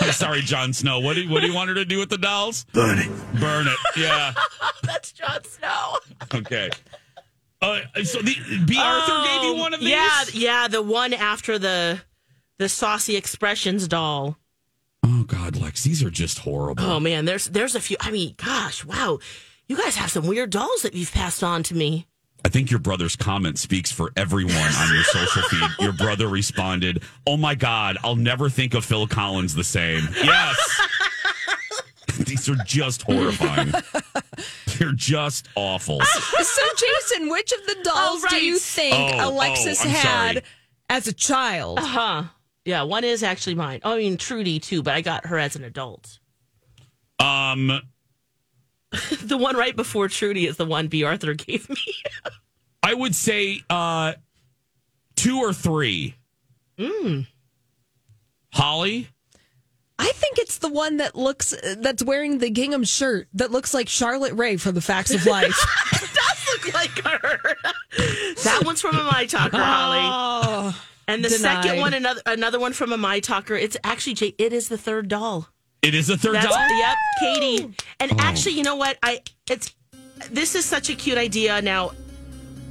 [0.00, 1.00] I'm sorry, Jon Snow.
[1.00, 2.64] What do you, what do you want her to do with the dolls?
[2.72, 3.08] Bunny.
[3.40, 3.76] Burn it.
[3.96, 4.32] Yeah.
[4.82, 5.98] That's Jon Snow.
[6.34, 6.70] Okay.
[7.60, 8.34] Uh, so the
[8.66, 8.76] B.
[8.78, 9.88] Arthur gave you one of these.
[9.88, 12.00] Yeah, yeah, the one after the
[12.58, 14.36] the saucy expressions doll.
[15.06, 16.82] Oh God, Lex, these are just horrible.
[16.84, 17.96] Oh man, there's there's a few.
[18.00, 19.18] I mean, gosh, wow,
[19.68, 22.06] you guys have some weird dolls that you've passed on to me.
[22.44, 25.68] I think your brother's comment speaks for everyone on your social feed.
[25.80, 30.80] Your brother responded, "Oh my God, I'll never think of Phil Collins the same." Yes.
[32.18, 33.72] These are just horrifying.
[34.78, 36.00] They're just awful.
[36.02, 40.32] So, Jason, which of the dolls Oh, do you think Oh, Alexis oh, I'm had
[40.34, 40.42] sorry.
[40.90, 41.78] as a child?
[41.80, 42.22] Uh huh?
[42.64, 43.80] Yeah, one is actually mine.
[43.84, 46.18] Oh, I mean Trudy too, but I got her as an adult.
[47.18, 47.80] Um,
[49.22, 51.02] The one right before Trudy is the one B.
[51.04, 51.76] Arthur gave me.
[52.82, 54.14] I would say uh,
[55.16, 56.14] two or three.
[56.78, 57.26] Mm.
[58.52, 59.08] Holly,
[59.98, 63.88] I think it's the one that looks that's wearing the gingham shirt that looks like
[63.88, 65.56] Charlotte Rae from The Facts of Life.
[65.90, 67.56] does look like her.
[68.44, 69.98] that one's from a My Talker, Holly.
[70.02, 71.64] oh, And the Denied.
[71.64, 73.54] second one, another another one from a My Talker.
[73.54, 75.48] It's actually J- it is the third doll.
[75.82, 76.78] it is a third That's doll.
[76.78, 77.74] yep, Katie.
[78.00, 78.16] And oh.
[78.18, 78.98] actually, you know what?
[79.02, 79.74] I it's
[80.30, 81.60] this is such a cute idea.
[81.60, 81.90] Now,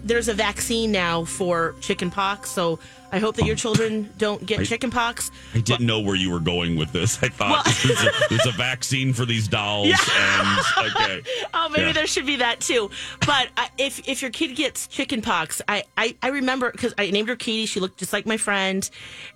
[0.04, 2.80] there's a vaccine now for chicken pox, so
[3.12, 5.32] I hope that your children don't get chicken pox.
[5.54, 7.22] I didn't know where you were going with this.
[7.24, 9.88] I thought Well- there's, a, there's a vaccine for these dolls,
[10.18, 10.60] and
[10.92, 11.22] okay.
[11.54, 11.92] Oh, maybe Yeah.
[11.94, 12.90] there should be that too.
[13.26, 17.10] But uh, if if your kid gets chicken pox, I I, I remember because I
[17.12, 17.66] named her Katie.
[17.66, 18.90] She looked just like my friend,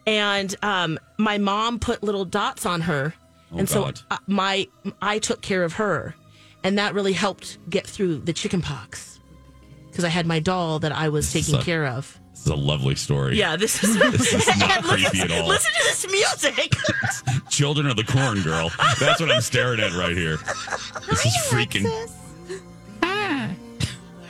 [0.06, 3.14] and um, my mom put little dots on her,
[3.52, 4.68] Oh, and so uh, my
[5.02, 6.16] I took care of her,
[6.64, 9.17] and that really helped get through the chicken pox
[9.98, 12.20] because I had my doll that I was taking So- care of.
[12.34, 13.36] This is a lovely story.
[13.36, 15.48] Yeah, this is, This is not and listen, creepy at all.
[15.48, 16.76] Listen to this music.
[17.50, 18.70] Children of the Corn Girl.
[19.00, 20.38] That's what I'm staring at right here.
[21.10, 21.88] This is freaking.
[23.02, 23.50] Ah.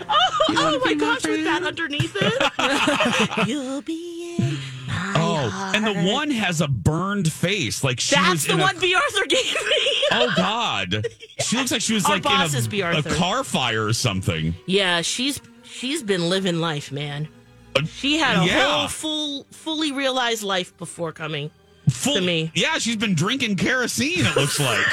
[0.08, 3.48] oh, oh my gosh, with that underneath it.
[3.48, 4.54] You'll be in
[4.88, 8.78] my Oh, and the one has a burned face, like she That's was the one
[8.78, 8.96] A, B.
[8.96, 10.06] Arthur gave me.
[10.14, 11.06] oh God,
[11.42, 12.80] she looks like she was Our like boss in is a, B.
[12.82, 13.14] a Arthur.
[13.16, 14.56] car fire or something.
[14.66, 15.42] Yeah, she's
[15.78, 17.28] she's been living life, man.
[17.76, 18.64] Uh, she had a yeah.
[18.64, 21.52] whole full fully realized life before coming.
[21.90, 22.52] Full, to me.
[22.54, 24.86] Yeah, she's been drinking kerosene, it looks like.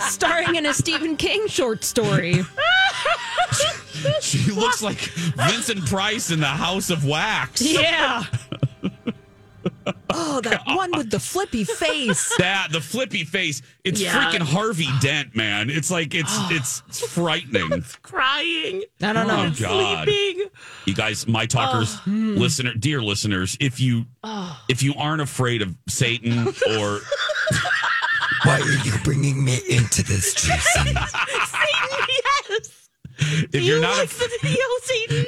[0.00, 2.42] Starring in a Stephen King short story.
[4.20, 7.62] she looks like Vincent Price in the House of Wax.
[7.62, 8.24] Yeah.
[10.10, 12.34] Oh, that one with the flippy face.
[12.38, 14.12] That the flippy face, it's Yeah.
[14.12, 15.70] freaking Harvey Dent, man.
[15.70, 17.84] It's like it's it's, it's frightening.
[18.02, 18.82] Crying.
[19.02, 19.46] Oh, I don't know.
[19.46, 20.46] Oh God, Sleeping.
[20.86, 22.00] you guys, my talkers, oh.
[22.04, 22.36] hmm.
[22.36, 24.06] listener, dear listeners, if you
[24.68, 27.00] if you aren't afraid of Satan or
[28.44, 30.58] Why are you bringing me into this, Jason?
[30.84, 32.13] Satan, yes.
[33.18, 35.24] If you you're not like af- the video, Satan?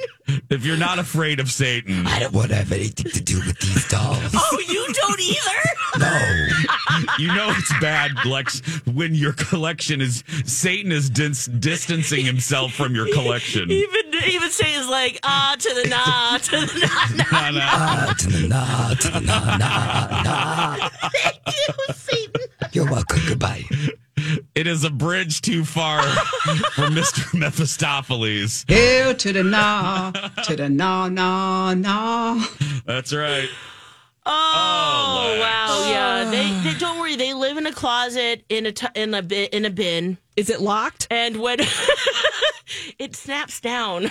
[0.51, 3.59] if you're not afraid of Satan, I don't want to have anything to do with
[3.61, 4.19] these dolls.
[4.35, 5.61] Oh, you don't either?
[5.99, 6.47] No.
[7.19, 12.95] you know it's bad, Lex, when your collection is Satan is dis- distancing himself from
[12.95, 13.71] your collection.
[13.71, 17.51] Even even Satan's like, ah, to the nah, to the nah, nah.
[17.51, 17.61] Nah, nah.
[17.63, 20.89] Ah, to the nah, to the nah, nah, nah.
[21.13, 22.43] Thank you, Satan.
[22.73, 23.21] You're welcome.
[23.29, 23.65] Goodbye.
[24.55, 26.03] It is a bridge too far
[26.75, 27.39] for Mr.
[27.39, 28.65] Mephistopheles.
[28.69, 30.11] Hell to the nah,
[30.45, 32.45] to the nah, nah, nah.
[32.87, 33.49] That's right.
[34.29, 35.41] Oh, Lex.
[35.41, 36.31] wow, yeah.
[36.31, 37.15] They, they don't worry.
[37.17, 40.51] They live in a closet in a t- in a bi- in a bin, Is
[40.51, 41.07] it locked?
[41.11, 41.59] and when
[42.99, 44.11] it snaps down,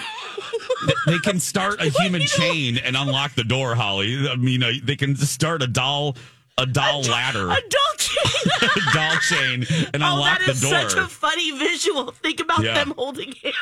[1.05, 4.27] They can start a human chain and unlock the door, Holly.
[4.29, 6.15] I mean, uh, they can start a doll
[6.57, 8.51] a doll ladder, a doll chain.
[8.75, 10.71] a doll chain, and oh, unlock that the is door.
[10.71, 12.11] such a funny visual.
[12.11, 12.75] Think about Yeah.
[12.75, 13.55] them holding hands.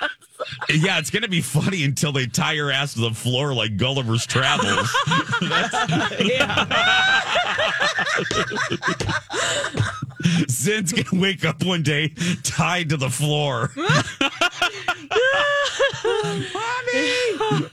[0.69, 4.25] Yeah, it's gonna be funny until they tie your ass to the floor like Gulliver's
[4.27, 4.95] Travels.
[10.49, 12.09] Zin's gonna wake up one day
[12.43, 13.71] tied to the floor.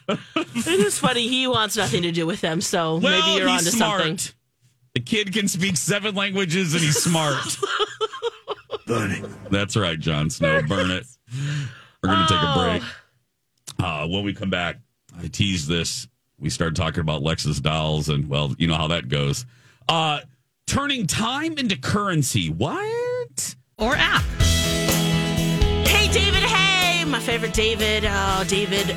[0.02, 1.28] It is funny.
[1.28, 4.02] He wants nothing to do with them, so Well, maybe you're onto smart.
[4.02, 4.18] something.
[4.94, 7.58] The kid can speak seven languages and he's smart.
[8.86, 9.32] Burning.
[9.50, 10.62] That's right, Jon Snow.
[10.62, 11.06] Burn it.
[12.02, 12.82] We're going to take a break.
[13.78, 14.78] Uh, when we come back,
[15.18, 16.08] I teased this.
[16.38, 19.44] We started talking about Lexus dolls, and well, you know how that goes.
[19.88, 20.20] Uh,
[20.66, 22.48] turning time into currency.
[22.48, 23.54] What?
[23.78, 24.22] Or app?
[25.86, 26.42] Hey, David.
[26.42, 28.04] Hey, my favorite David.
[28.06, 28.96] Oh, David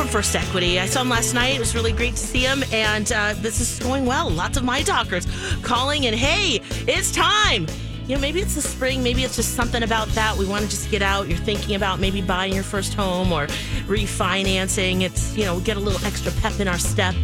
[0.00, 0.80] from First Equity.
[0.80, 1.54] I saw him last night.
[1.54, 4.30] It was really great to see him, and uh, this is going well.
[4.30, 5.26] Lots of my talkers
[5.60, 7.66] calling, and hey, it's time.
[8.06, 9.02] You know, maybe it's the spring.
[9.02, 10.38] Maybe it's just something about that.
[10.38, 11.28] We want to just get out.
[11.28, 13.46] You're thinking about maybe buying your first home or
[13.88, 15.02] refinancing.
[15.02, 17.14] It's, you know, get a little extra pep in our step.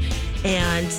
[0.44, 0.92] And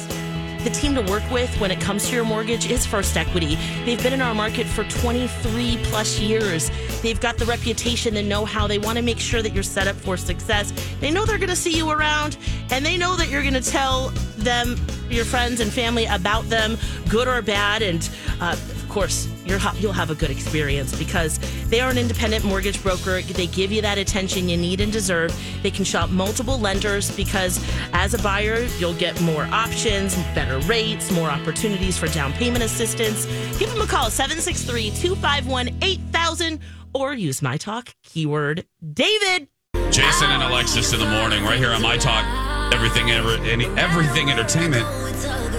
[0.67, 3.55] the team to work with when it comes to your mortgage is First Equity.
[3.85, 6.69] They've been in our market for 23 plus years.
[7.01, 8.67] They've got the reputation, the know how.
[8.67, 10.73] They want to make sure that you're set up for success.
[10.99, 12.37] They know they're going to see you around,
[12.69, 14.75] and they know that you're going to tell them,
[15.09, 16.77] your friends and family about them,
[17.07, 17.81] good or bad.
[17.81, 18.09] And
[18.41, 18.57] uh,
[18.97, 21.37] course, you're, you'll have a good experience because
[21.69, 23.21] they are an independent mortgage broker.
[23.21, 25.39] They give you that attention you need and deserve.
[25.61, 31.11] They can shop multiple lenders because as a buyer, you'll get more options, better rates,
[31.11, 33.27] more opportunities for down payment assistance.
[33.59, 36.59] Give them a call 763 251 8000
[36.95, 39.47] or use my talk keyword David.
[39.91, 42.25] Jason and Alexis in the morning, right here on My Talk.
[42.73, 44.85] Everything, everything entertainment.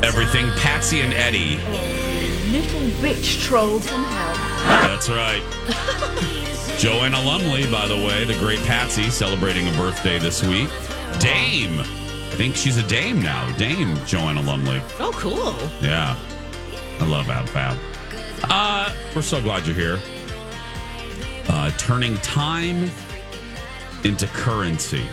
[0.02, 1.97] Everything Patsy and Eddie.
[2.50, 4.34] Little bitch troll from hell.
[4.88, 5.42] That's right.
[6.78, 10.70] Joanna Lumley, by the way, the great Patsy, celebrating a birthday this week.
[11.18, 11.80] Dame.
[11.80, 13.54] I think she's a dame now.
[13.58, 14.80] Dame Joanna Lumley.
[14.98, 15.54] Oh, cool.
[15.86, 16.16] Yeah.
[17.00, 17.76] I love Ab Fab.
[18.44, 19.98] Uh, we're so glad you're here.
[21.48, 22.90] Uh, turning time
[24.04, 25.06] into currency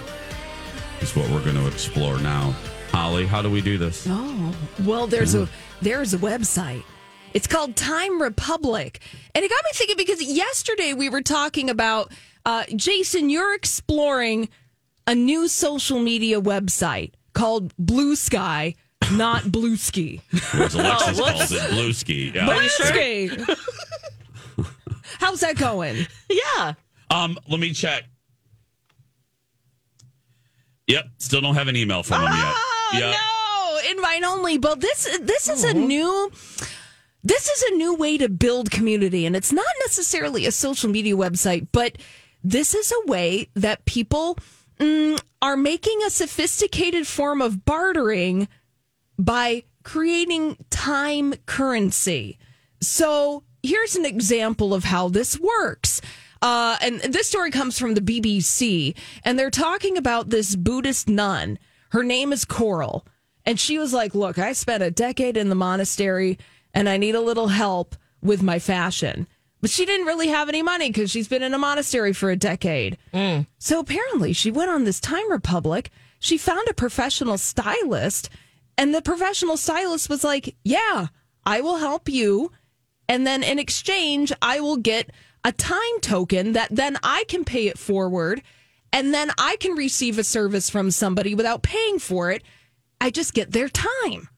[1.02, 2.56] is what we're going to explore now.
[2.92, 4.08] Holly, how do we do this?
[4.10, 5.50] Oh, well, there's a
[5.82, 6.84] there's a website.
[7.36, 9.00] It's called Time Republik,
[9.36, 12.12] and it got me thinking because yesterday we were talking about
[12.46, 13.30] uh, Jason.
[13.30, 14.48] You're exploring
[15.06, 18.76] a new social media website called Blue Sky,
[19.12, 20.22] not Blue Ski.
[20.54, 22.32] As Alexis Oh, calls it blue ski.
[22.34, 22.48] Yeah.
[22.50, 23.56] Are you sure?
[25.20, 26.08] How's that going?
[26.30, 26.74] Yeah.
[27.10, 28.04] Um, let me check.
[30.88, 32.56] Yep, still don't have an email from him yet.
[32.94, 33.16] Yep.
[33.18, 34.58] Oh, No, invite only.
[34.58, 36.32] But this this is a new
[37.26, 41.16] this is a new way to build community, and it's not necessarily a social media
[41.16, 41.98] website, but
[42.44, 44.38] this is a way that people
[44.80, 48.48] mm, are making a sophisticated form of bartering
[49.18, 52.38] by creating time currency.
[52.80, 56.02] So here's an example of how this works.
[56.44, 61.58] Uh, and this story comes from the BBC, and they're talking about this Buddhist nun.
[61.90, 63.08] Her name is Coral,
[63.46, 66.38] And she was like, Look, I spent a decade in the monastery
[66.76, 69.28] and I need a little help with my fashion.
[69.62, 72.36] But she didn't really have any money because she's been in a monastery for a
[72.36, 72.98] decade.
[73.14, 73.48] Mm.
[73.58, 75.88] So apparently, she went on this Time Republik.
[76.20, 78.30] She found a professional stylist,
[78.78, 81.08] and the professional stylist was like, Yeah,
[81.46, 82.52] I will help you.
[83.08, 85.12] And then in exchange, I will get
[85.44, 88.42] a time token that then I can pay it forward.
[88.92, 92.44] And then I can receive a service from somebody without paying for it.
[93.00, 94.30] I just get their time.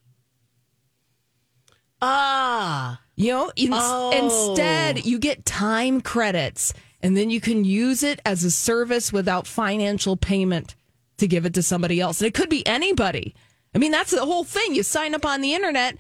[2.02, 3.00] Ah.
[3.16, 4.12] You know, in- Oh.
[4.52, 9.48] instead, you get time credits and then you can use it as a service without
[9.48, 10.76] financial payment
[11.18, 12.22] to give it to somebody else.
[12.22, 13.34] And it could be anybody.
[13.74, 14.76] I mean, that's the whole thing.
[14.76, 15.98] You sign up on the internet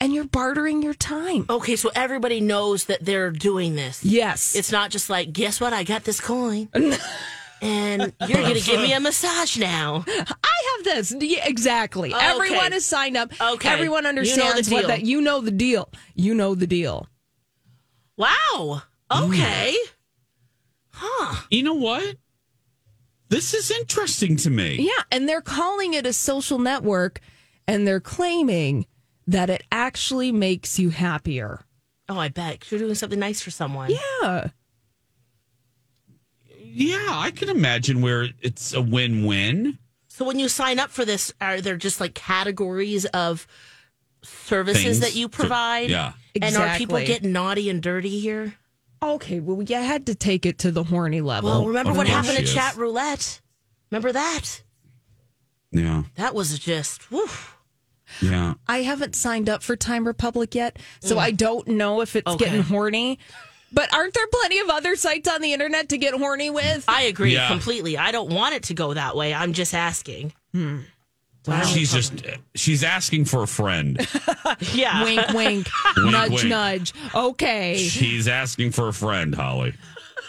[0.00, 1.46] and you're bartering your time.
[1.50, 4.04] Okay, so everybody knows that they're doing this.
[4.04, 4.54] Yes.
[4.56, 5.72] It's not just like, guess what?
[5.72, 6.68] I got this coin.
[7.62, 10.04] and you're going to give me a massage now.
[10.06, 11.14] I have this.
[11.18, 12.14] Yeah, exactly.
[12.14, 12.24] Okay.
[12.24, 13.32] Everyone is signed up.
[13.40, 13.68] Okay.
[13.68, 15.90] Everyone You know the understands what that you know the deal.
[16.14, 17.08] You know the deal.
[18.16, 18.82] Wow.
[19.10, 19.76] Okay.
[20.90, 21.42] Huh.
[21.50, 22.16] You know what?
[23.28, 24.76] This is interesting to me.
[24.80, 27.20] Yeah, and they're calling it a social network
[27.66, 28.86] and they're claiming
[29.26, 31.60] that it actually makes you happier.
[32.08, 32.70] Oh, I bet.
[32.70, 33.90] You're doing something nice for someone.
[33.90, 34.48] Yeah.
[36.74, 39.78] Yeah, I can imagine where it's a win-win.
[40.08, 43.46] So when you sign up for this, are there just like categories of
[44.22, 45.90] services Things that you to- provide?
[45.90, 46.12] yeah.
[46.40, 48.54] And are people getting naughty and dirty here?
[49.02, 51.50] Okay, well, you had to take it to the horny level.
[51.50, 52.54] Well, remember of what happened she at is.
[52.54, 53.40] chat roulette?
[53.90, 54.62] Remember that?
[55.70, 57.28] Yeah, That was just whew.
[58.22, 58.54] yeah.
[58.66, 62.34] I haven't signed up for Time Republik yet, so I don't know if it's Mm.
[62.34, 62.44] Okay.
[62.46, 63.18] getting horny.
[63.72, 66.84] But aren't there plenty of other sites on the internet to get horny with?
[66.88, 67.48] I agree Yeah.
[67.48, 67.98] completely.
[67.98, 69.34] I don't want it to go that way.
[69.34, 70.32] I'm just asking.
[71.66, 72.12] She's just
[72.54, 74.06] she's asking for a friend.
[74.72, 75.04] Yeah.
[75.04, 76.44] wink, wink, Wink, nudge, wink.
[76.48, 76.94] nudge.
[77.14, 77.76] Okay.
[77.76, 79.74] She's asking for a friend, Holly.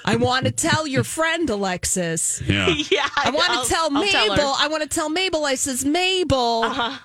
[0.05, 2.41] I want to tell your friend, Alexis.
[2.45, 2.67] Yeah.
[2.91, 3.07] yeah.
[3.15, 4.35] I want to tell I'll Mabel.
[4.35, 4.55] tell.
[4.59, 5.45] I want to tell Mabel.
[5.45, 6.63] I says Mabel.
[6.65, 6.97] Uh-huh.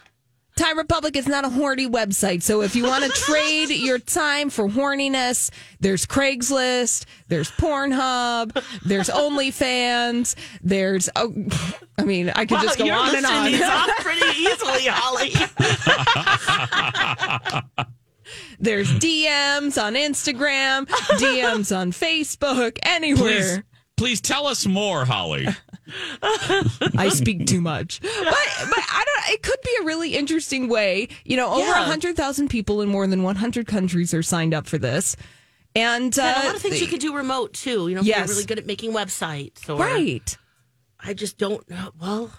[0.57, 2.43] Time Republik is not a horny website.
[2.43, 5.51] So if you want to trade your time for horniness,
[5.81, 11.35] there's Craigslist, there's Pornhub, there's OnlyFans, there's oh,
[11.99, 13.45] I mean, I could Wow, just go you're on and listing on.
[13.47, 15.31] these off pretty easily, Holly.
[18.61, 23.17] there's DMs on Instagram, DMs on Facebook, anywhere.
[23.17, 23.63] Please,
[23.97, 25.47] please tell us more, Holly.
[26.97, 28.01] I speak too much.
[28.01, 28.35] But but
[28.79, 31.09] I don't it could be a really interesting way.
[31.25, 31.81] You know, over a Yeah.
[31.81, 35.17] 100,000 people in more than 100 countries are signed up for this.
[35.77, 37.89] And, uh, and a lot of things you could do remote too.
[37.89, 38.29] You know, if Yes.
[38.29, 39.69] you're really good at making websites.
[39.69, 40.37] Or, right.
[41.01, 41.93] I just don't know.
[42.01, 42.31] Well,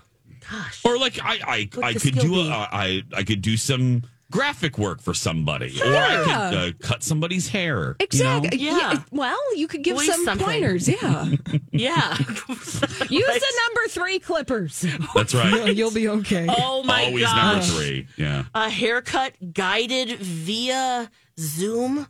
[0.49, 0.81] gosh.
[0.85, 2.49] Or like I I, I could do a, be?
[2.51, 4.03] I I could do some
[4.35, 7.95] graphic work for somebody, or I could uh, cut somebody's hair.
[7.99, 8.59] Exactly.
[8.59, 8.77] You know?
[8.77, 9.03] Yeah.
[9.11, 10.45] Well, you could give Voice some something.
[10.45, 10.87] pointers.
[10.89, 11.25] Yeah.
[11.71, 12.17] yeah.
[12.49, 14.85] Use the number three clippers.
[15.15, 15.75] That's You'll, right.
[15.75, 16.47] you'll be okay.
[16.49, 17.07] Oh my god.
[17.07, 17.43] Always gosh.
[17.43, 18.07] number three.
[18.17, 18.43] Yeah.
[18.53, 21.09] A haircut guided via
[21.39, 22.07] Zoom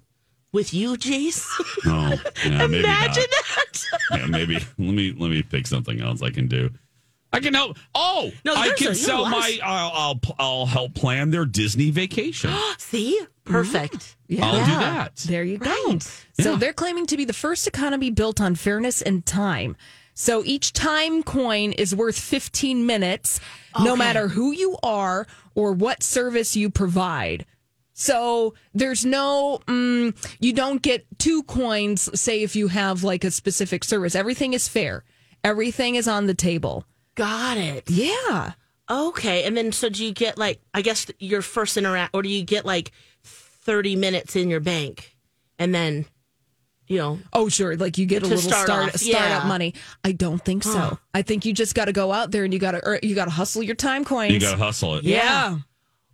[0.52, 1.46] with you, Jace.
[1.86, 3.74] Oh, yeah, maybe Imagine not.
[3.74, 4.20] that.
[4.20, 6.70] Yeah, maybe let me let me pick something else I can do.
[7.36, 7.78] I can help.
[7.94, 9.60] Oh, No, I can a- sell know, my.
[9.64, 12.52] I'll, I'll I'll help plan their Disney vacation.
[12.78, 13.20] See?
[13.44, 14.16] Perfect.
[14.28, 14.46] Yeah.
[14.46, 15.16] I'll do that.
[15.18, 15.70] There you go.
[15.70, 16.02] Right.
[16.40, 16.58] So Yeah.
[16.58, 19.76] they're claiming to be the first economy built on fairness and time.
[20.14, 23.40] So each time coin is worth 15 minutes,
[23.84, 27.46] no matter who you are or what service you provide.
[27.94, 33.32] So there's no, mm, you don't get two coins, say, if you have like a
[33.32, 34.16] specific service.
[34.16, 35.04] Everything is fair,
[35.44, 36.86] everything is on the table.
[37.16, 37.90] Got it.
[37.90, 38.54] Yeah.
[38.90, 39.44] Okay.
[39.44, 42.44] And then, so do you get like, I guess your first interact, or do you
[42.44, 42.92] get like
[43.24, 45.16] 30 minutes in your bank
[45.58, 46.06] and then,
[46.88, 47.76] you know, Oh, sure.
[47.76, 49.48] Like you get a little start start, off, startup yeah.
[49.48, 49.74] money.
[50.04, 51.00] I don't think so.
[51.16, 53.26] I think you just got to go out there and you got to you got
[53.26, 54.32] to hustle your time coins.
[54.34, 55.04] You got to hustle it.
[55.04, 55.58] yeah.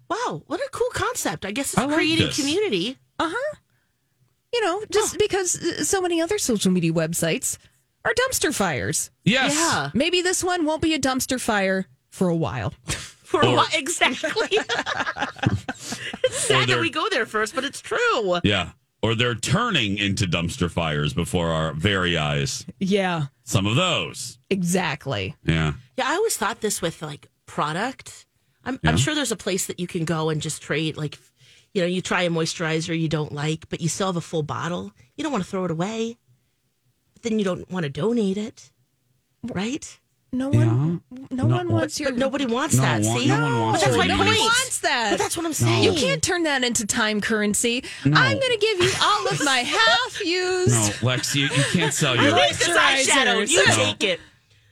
[0.10, 1.45] wow, what a cool concept.
[1.45, 2.38] I guess it's I like creating this.
[2.39, 2.97] community.
[4.54, 7.58] You know, just because uh, so many other social media websites
[8.06, 9.12] are dumpster fires.
[9.24, 9.54] Yes.
[9.56, 9.89] Yeah.
[9.93, 12.74] Maybe this one won't be a dumpster fire for a while.
[13.24, 13.66] For a while.
[13.74, 14.49] Exactly.
[14.52, 18.39] it's sad that we go there first, but it's true.
[18.43, 18.72] Yeah.
[19.02, 22.66] Or they're turning into dumpster fires before our very eyes.
[22.80, 24.38] Yeah, Some of those.
[24.49, 25.36] exactly.
[25.45, 25.74] Yeah.
[25.97, 28.26] Yeah, I always thought this with like product.
[28.66, 31.18] I'm, I'm sure there's a place that you can go and just trade, like,
[31.74, 34.43] you know, you try a moisturizer you don't like, but you still have a full
[34.43, 34.91] bottle.
[35.16, 36.31] You don't want to throw it away, but
[37.24, 38.72] then you don't want to donate it,
[39.43, 39.99] right?
[40.34, 42.13] No one, no, No, one wants your.
[42.13, 43.01] Nobody wants No that.
[43.01, 44.39] one- See, no one wants but that's your my Nobody point.
[44.41, 45.09] wants that.
[45.11, 45.84] But that's what I'm saying.
[45.84, 47.84] You can't turn that into time currency.
[48.05, 48.17] No.
[48.17, 51.01] I'm going to give you all of my half used.
[51.03, 52.32] No, Lex, you, you can't sell I your.
[52.32, 53.45] like this eyeshadow.
[53.45, 53.76] You No.
[53.76, 54.19] take it.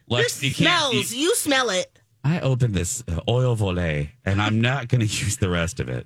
[0.07, 0.91] Lex, you It can't.
[0.91, 1.11] smells.
[1.11, 1.98] You, You smell it.
[2.23, 5.87] I opened this uh, oil volet, and I'm not going to use the rest of
[5.89, 6.05] it.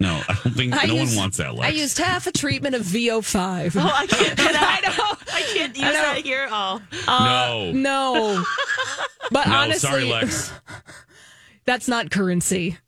[0.00, 1.54] No, I don't think I no used- one wants that.
[1.54, 1.68] Lex.
[1.68, 3.76] I used half a treatment of VO5.
[3.80, 4.36] Oh, I can't.
[4.38, 4.80] do that.
[4.82, 5.16] I know.
[5.32, 6.02] I can't use I know.
[6.02, 6.42] that here.
[6.44, 8.44] at Oh, no, No.
[9.30, 9.54] But no.
[9.54, 10.50] honestly, sorry, Lex.
[11.66, 12.78] that's not currency.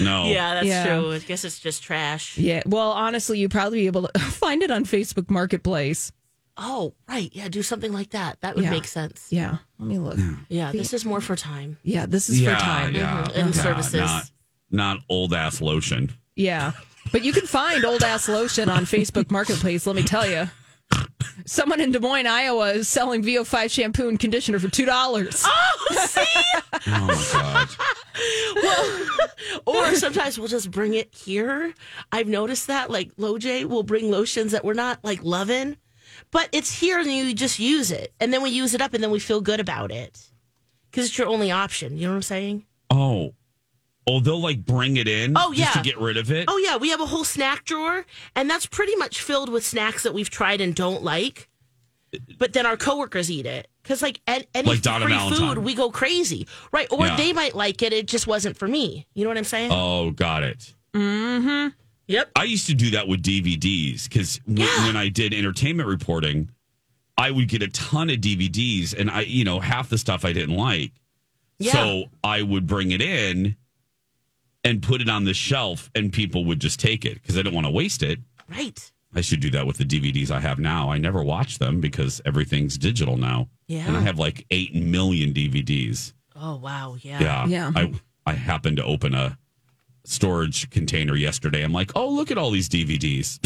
[0.00, 0.26] No.
[0.26, 0.86] yeah, that's Yeah.
[0.86, 1.12] true.
[1.12, 2.38] I guess it's just trash.
[2.38, 2.62] Yeah.
[2.66, 6.12] Well, honestly, you'd probably be able to find it on Facebook Marketplace.
[6.62, 7.30] Oh, right.
[7.32, 8.40] Yeah, do something like that.
[8.42, 8.70] That would Yeah.
[8.70, 9.26] make sense.
[9.30, 9.56] Yeah.
[9.78, 10.18] Let me look.
[10.50, 12.94] Yeah, this is more for time Yeah, this is yeah, for time.
[12.94, 13.36] Yeah, Mhm.
[13.36, 14.00] And yeah, services.
[14.00, 14.24] Not,
[14.70, 16.12] not old ass lotion.
[16.36, 16.72] Yeah.
[17.12, 20.50] But you can find old ass lotion on Facebook Marketplace, let me tell you.
[21.46, 25.44] Someone in Des Moines, Iowa is selling VO5 shampoo and conditioner for $2.
[25.46, 26.24] Oh, see?
[26.86, 27.66] Oh my
[28.58, 29.60] god.
[29.66, 31.74] or sometimes we'll just bring it here.
[32.12, 32.90] I've noticed that.
[32.90, 35.76] Like Loj will bring lotions that we're not like loving,
[36.30, 38.12] but it's here and you just use it.
[38.20, 40.18] And then we use it up and then we feel good about it.
[40.90, 41.96] Because it's your only option.
[41.96, 42.64] You know what I'm saying?
[42.90, 43.34] Oh.
[44.06, 45.82] Oh, they'll like bring it in Oh, just to yeah.
[45.84, 46.46] get rid of it.
[46.48, 46.76] Oh, yeah.
[46.78, 48.04] We have a whole snack drawer,
[48.34, 51.48] and that's pretty much filled with snacks that we've tried and don't like.
[52.38, 53.68] But then our coworkers eat it.
[53.82, 55.54] Because, like, an- any Like Donna free Valentine.
[55.54, 56.48] food, we go crazy.
[56.72, 56.88] Right.
[56.90, 57.16] Or Yeah.
[57.16, 57.92] they might like it.
[57.92, 59.06] It just wasn't for me.
[59.14, 59.70] You know what I'm saying?
[59.72, 60.74] Oh, got it.
[60.92, 61.68] Mm-hmm.
[62.10, 62.32] Yep.
[62.34, 66.50] I used to do that with DVDs because when I did entertainment reporting,
[67.16, 70.32] I would get a ton of DVDs, and I, you know, half the stuff I
[70.32, 70.92] didn't like.
[71.58, 71.72] Yeah.
[71.72, 73.56] So I would bring it in
[74.64, 77.54] and put it on the shelf, and people would just take it because I didn't
[77.54, 78.18] want to waste it.
[78.48, 78.90] Right.
[79.14, 80.90] I should do that with the DVDs I have now.
[80.90, 83.48] I never watch them because everything's digital now.
[83.68, 83.86] Yeah.
[83.86, 86.12] And I have like 8 million DVDs.
[86.34, 86.96] Oh, wow.
[87.00, 87.20] Yeah.
[87.20, 87.46] Yeah.
[87.46, 87.72] Yeah.
[87.76, 87.92] I
[88.26, 89.38] I happened to open a
[90.04, 91.62] storage container yesterday.
[91.62, 93.38] I'm like, oh, look at all these DVDs.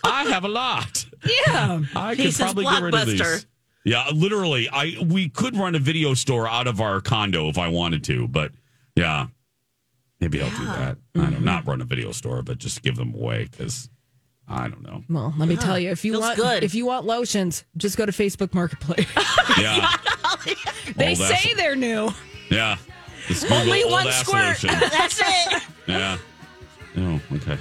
[0.04, 1.04] I have a lot.
[1.46, 1.80] Yeah.
[1.96, 3.34] I could probably get rid of Blockbuster.
[3.34, 3.46] these.
[3.84, 4.68] Yeah, literally.
[4.68, 8.28] I we could run a video store out of our condo if I wanted to,
[8.28, 8.52] but
[8.94, 9.26] yeah,
[10.20, 10.98] maybe I'll do that.
[11.14, 11.32] I Mm-hmm.
[11.32, 13.88] don't not run a video store, but just give them away because
[14.48, 15.02] I don't know.
[15.10, 16.62] Well, let me tell you, if you Feels want good.
[16.64, 19.06] if you want lotions, just go to Facebook Marketplace.
[19.58, 19.90] Yeah,
[20.96, 22.10] they say they're new.
[22.50, 22.76] yeah.
[23.50, 24.60] Only one squirt.
[24.62, 25.62] That's it.
[25.86, 26.18] Yeah.
[26.96, 27.58] Oh, okay.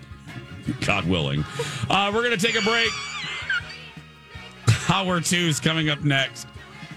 [0.80, 1.44] God willing.
[1.88, 2.90] Uh, we're going to take a break.
[4.88, 6.46] Hour two is coming up next.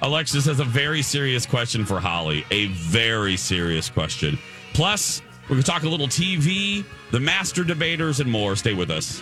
[0.01, 2.45] Alexis has a very serious question for Holly.
[2.51, 4.39] A very serious question.
[4.73, 8.55] Plus, we're going to talk a little TV, the master debaters, and more.
[8.55, 9.19] Stay with us.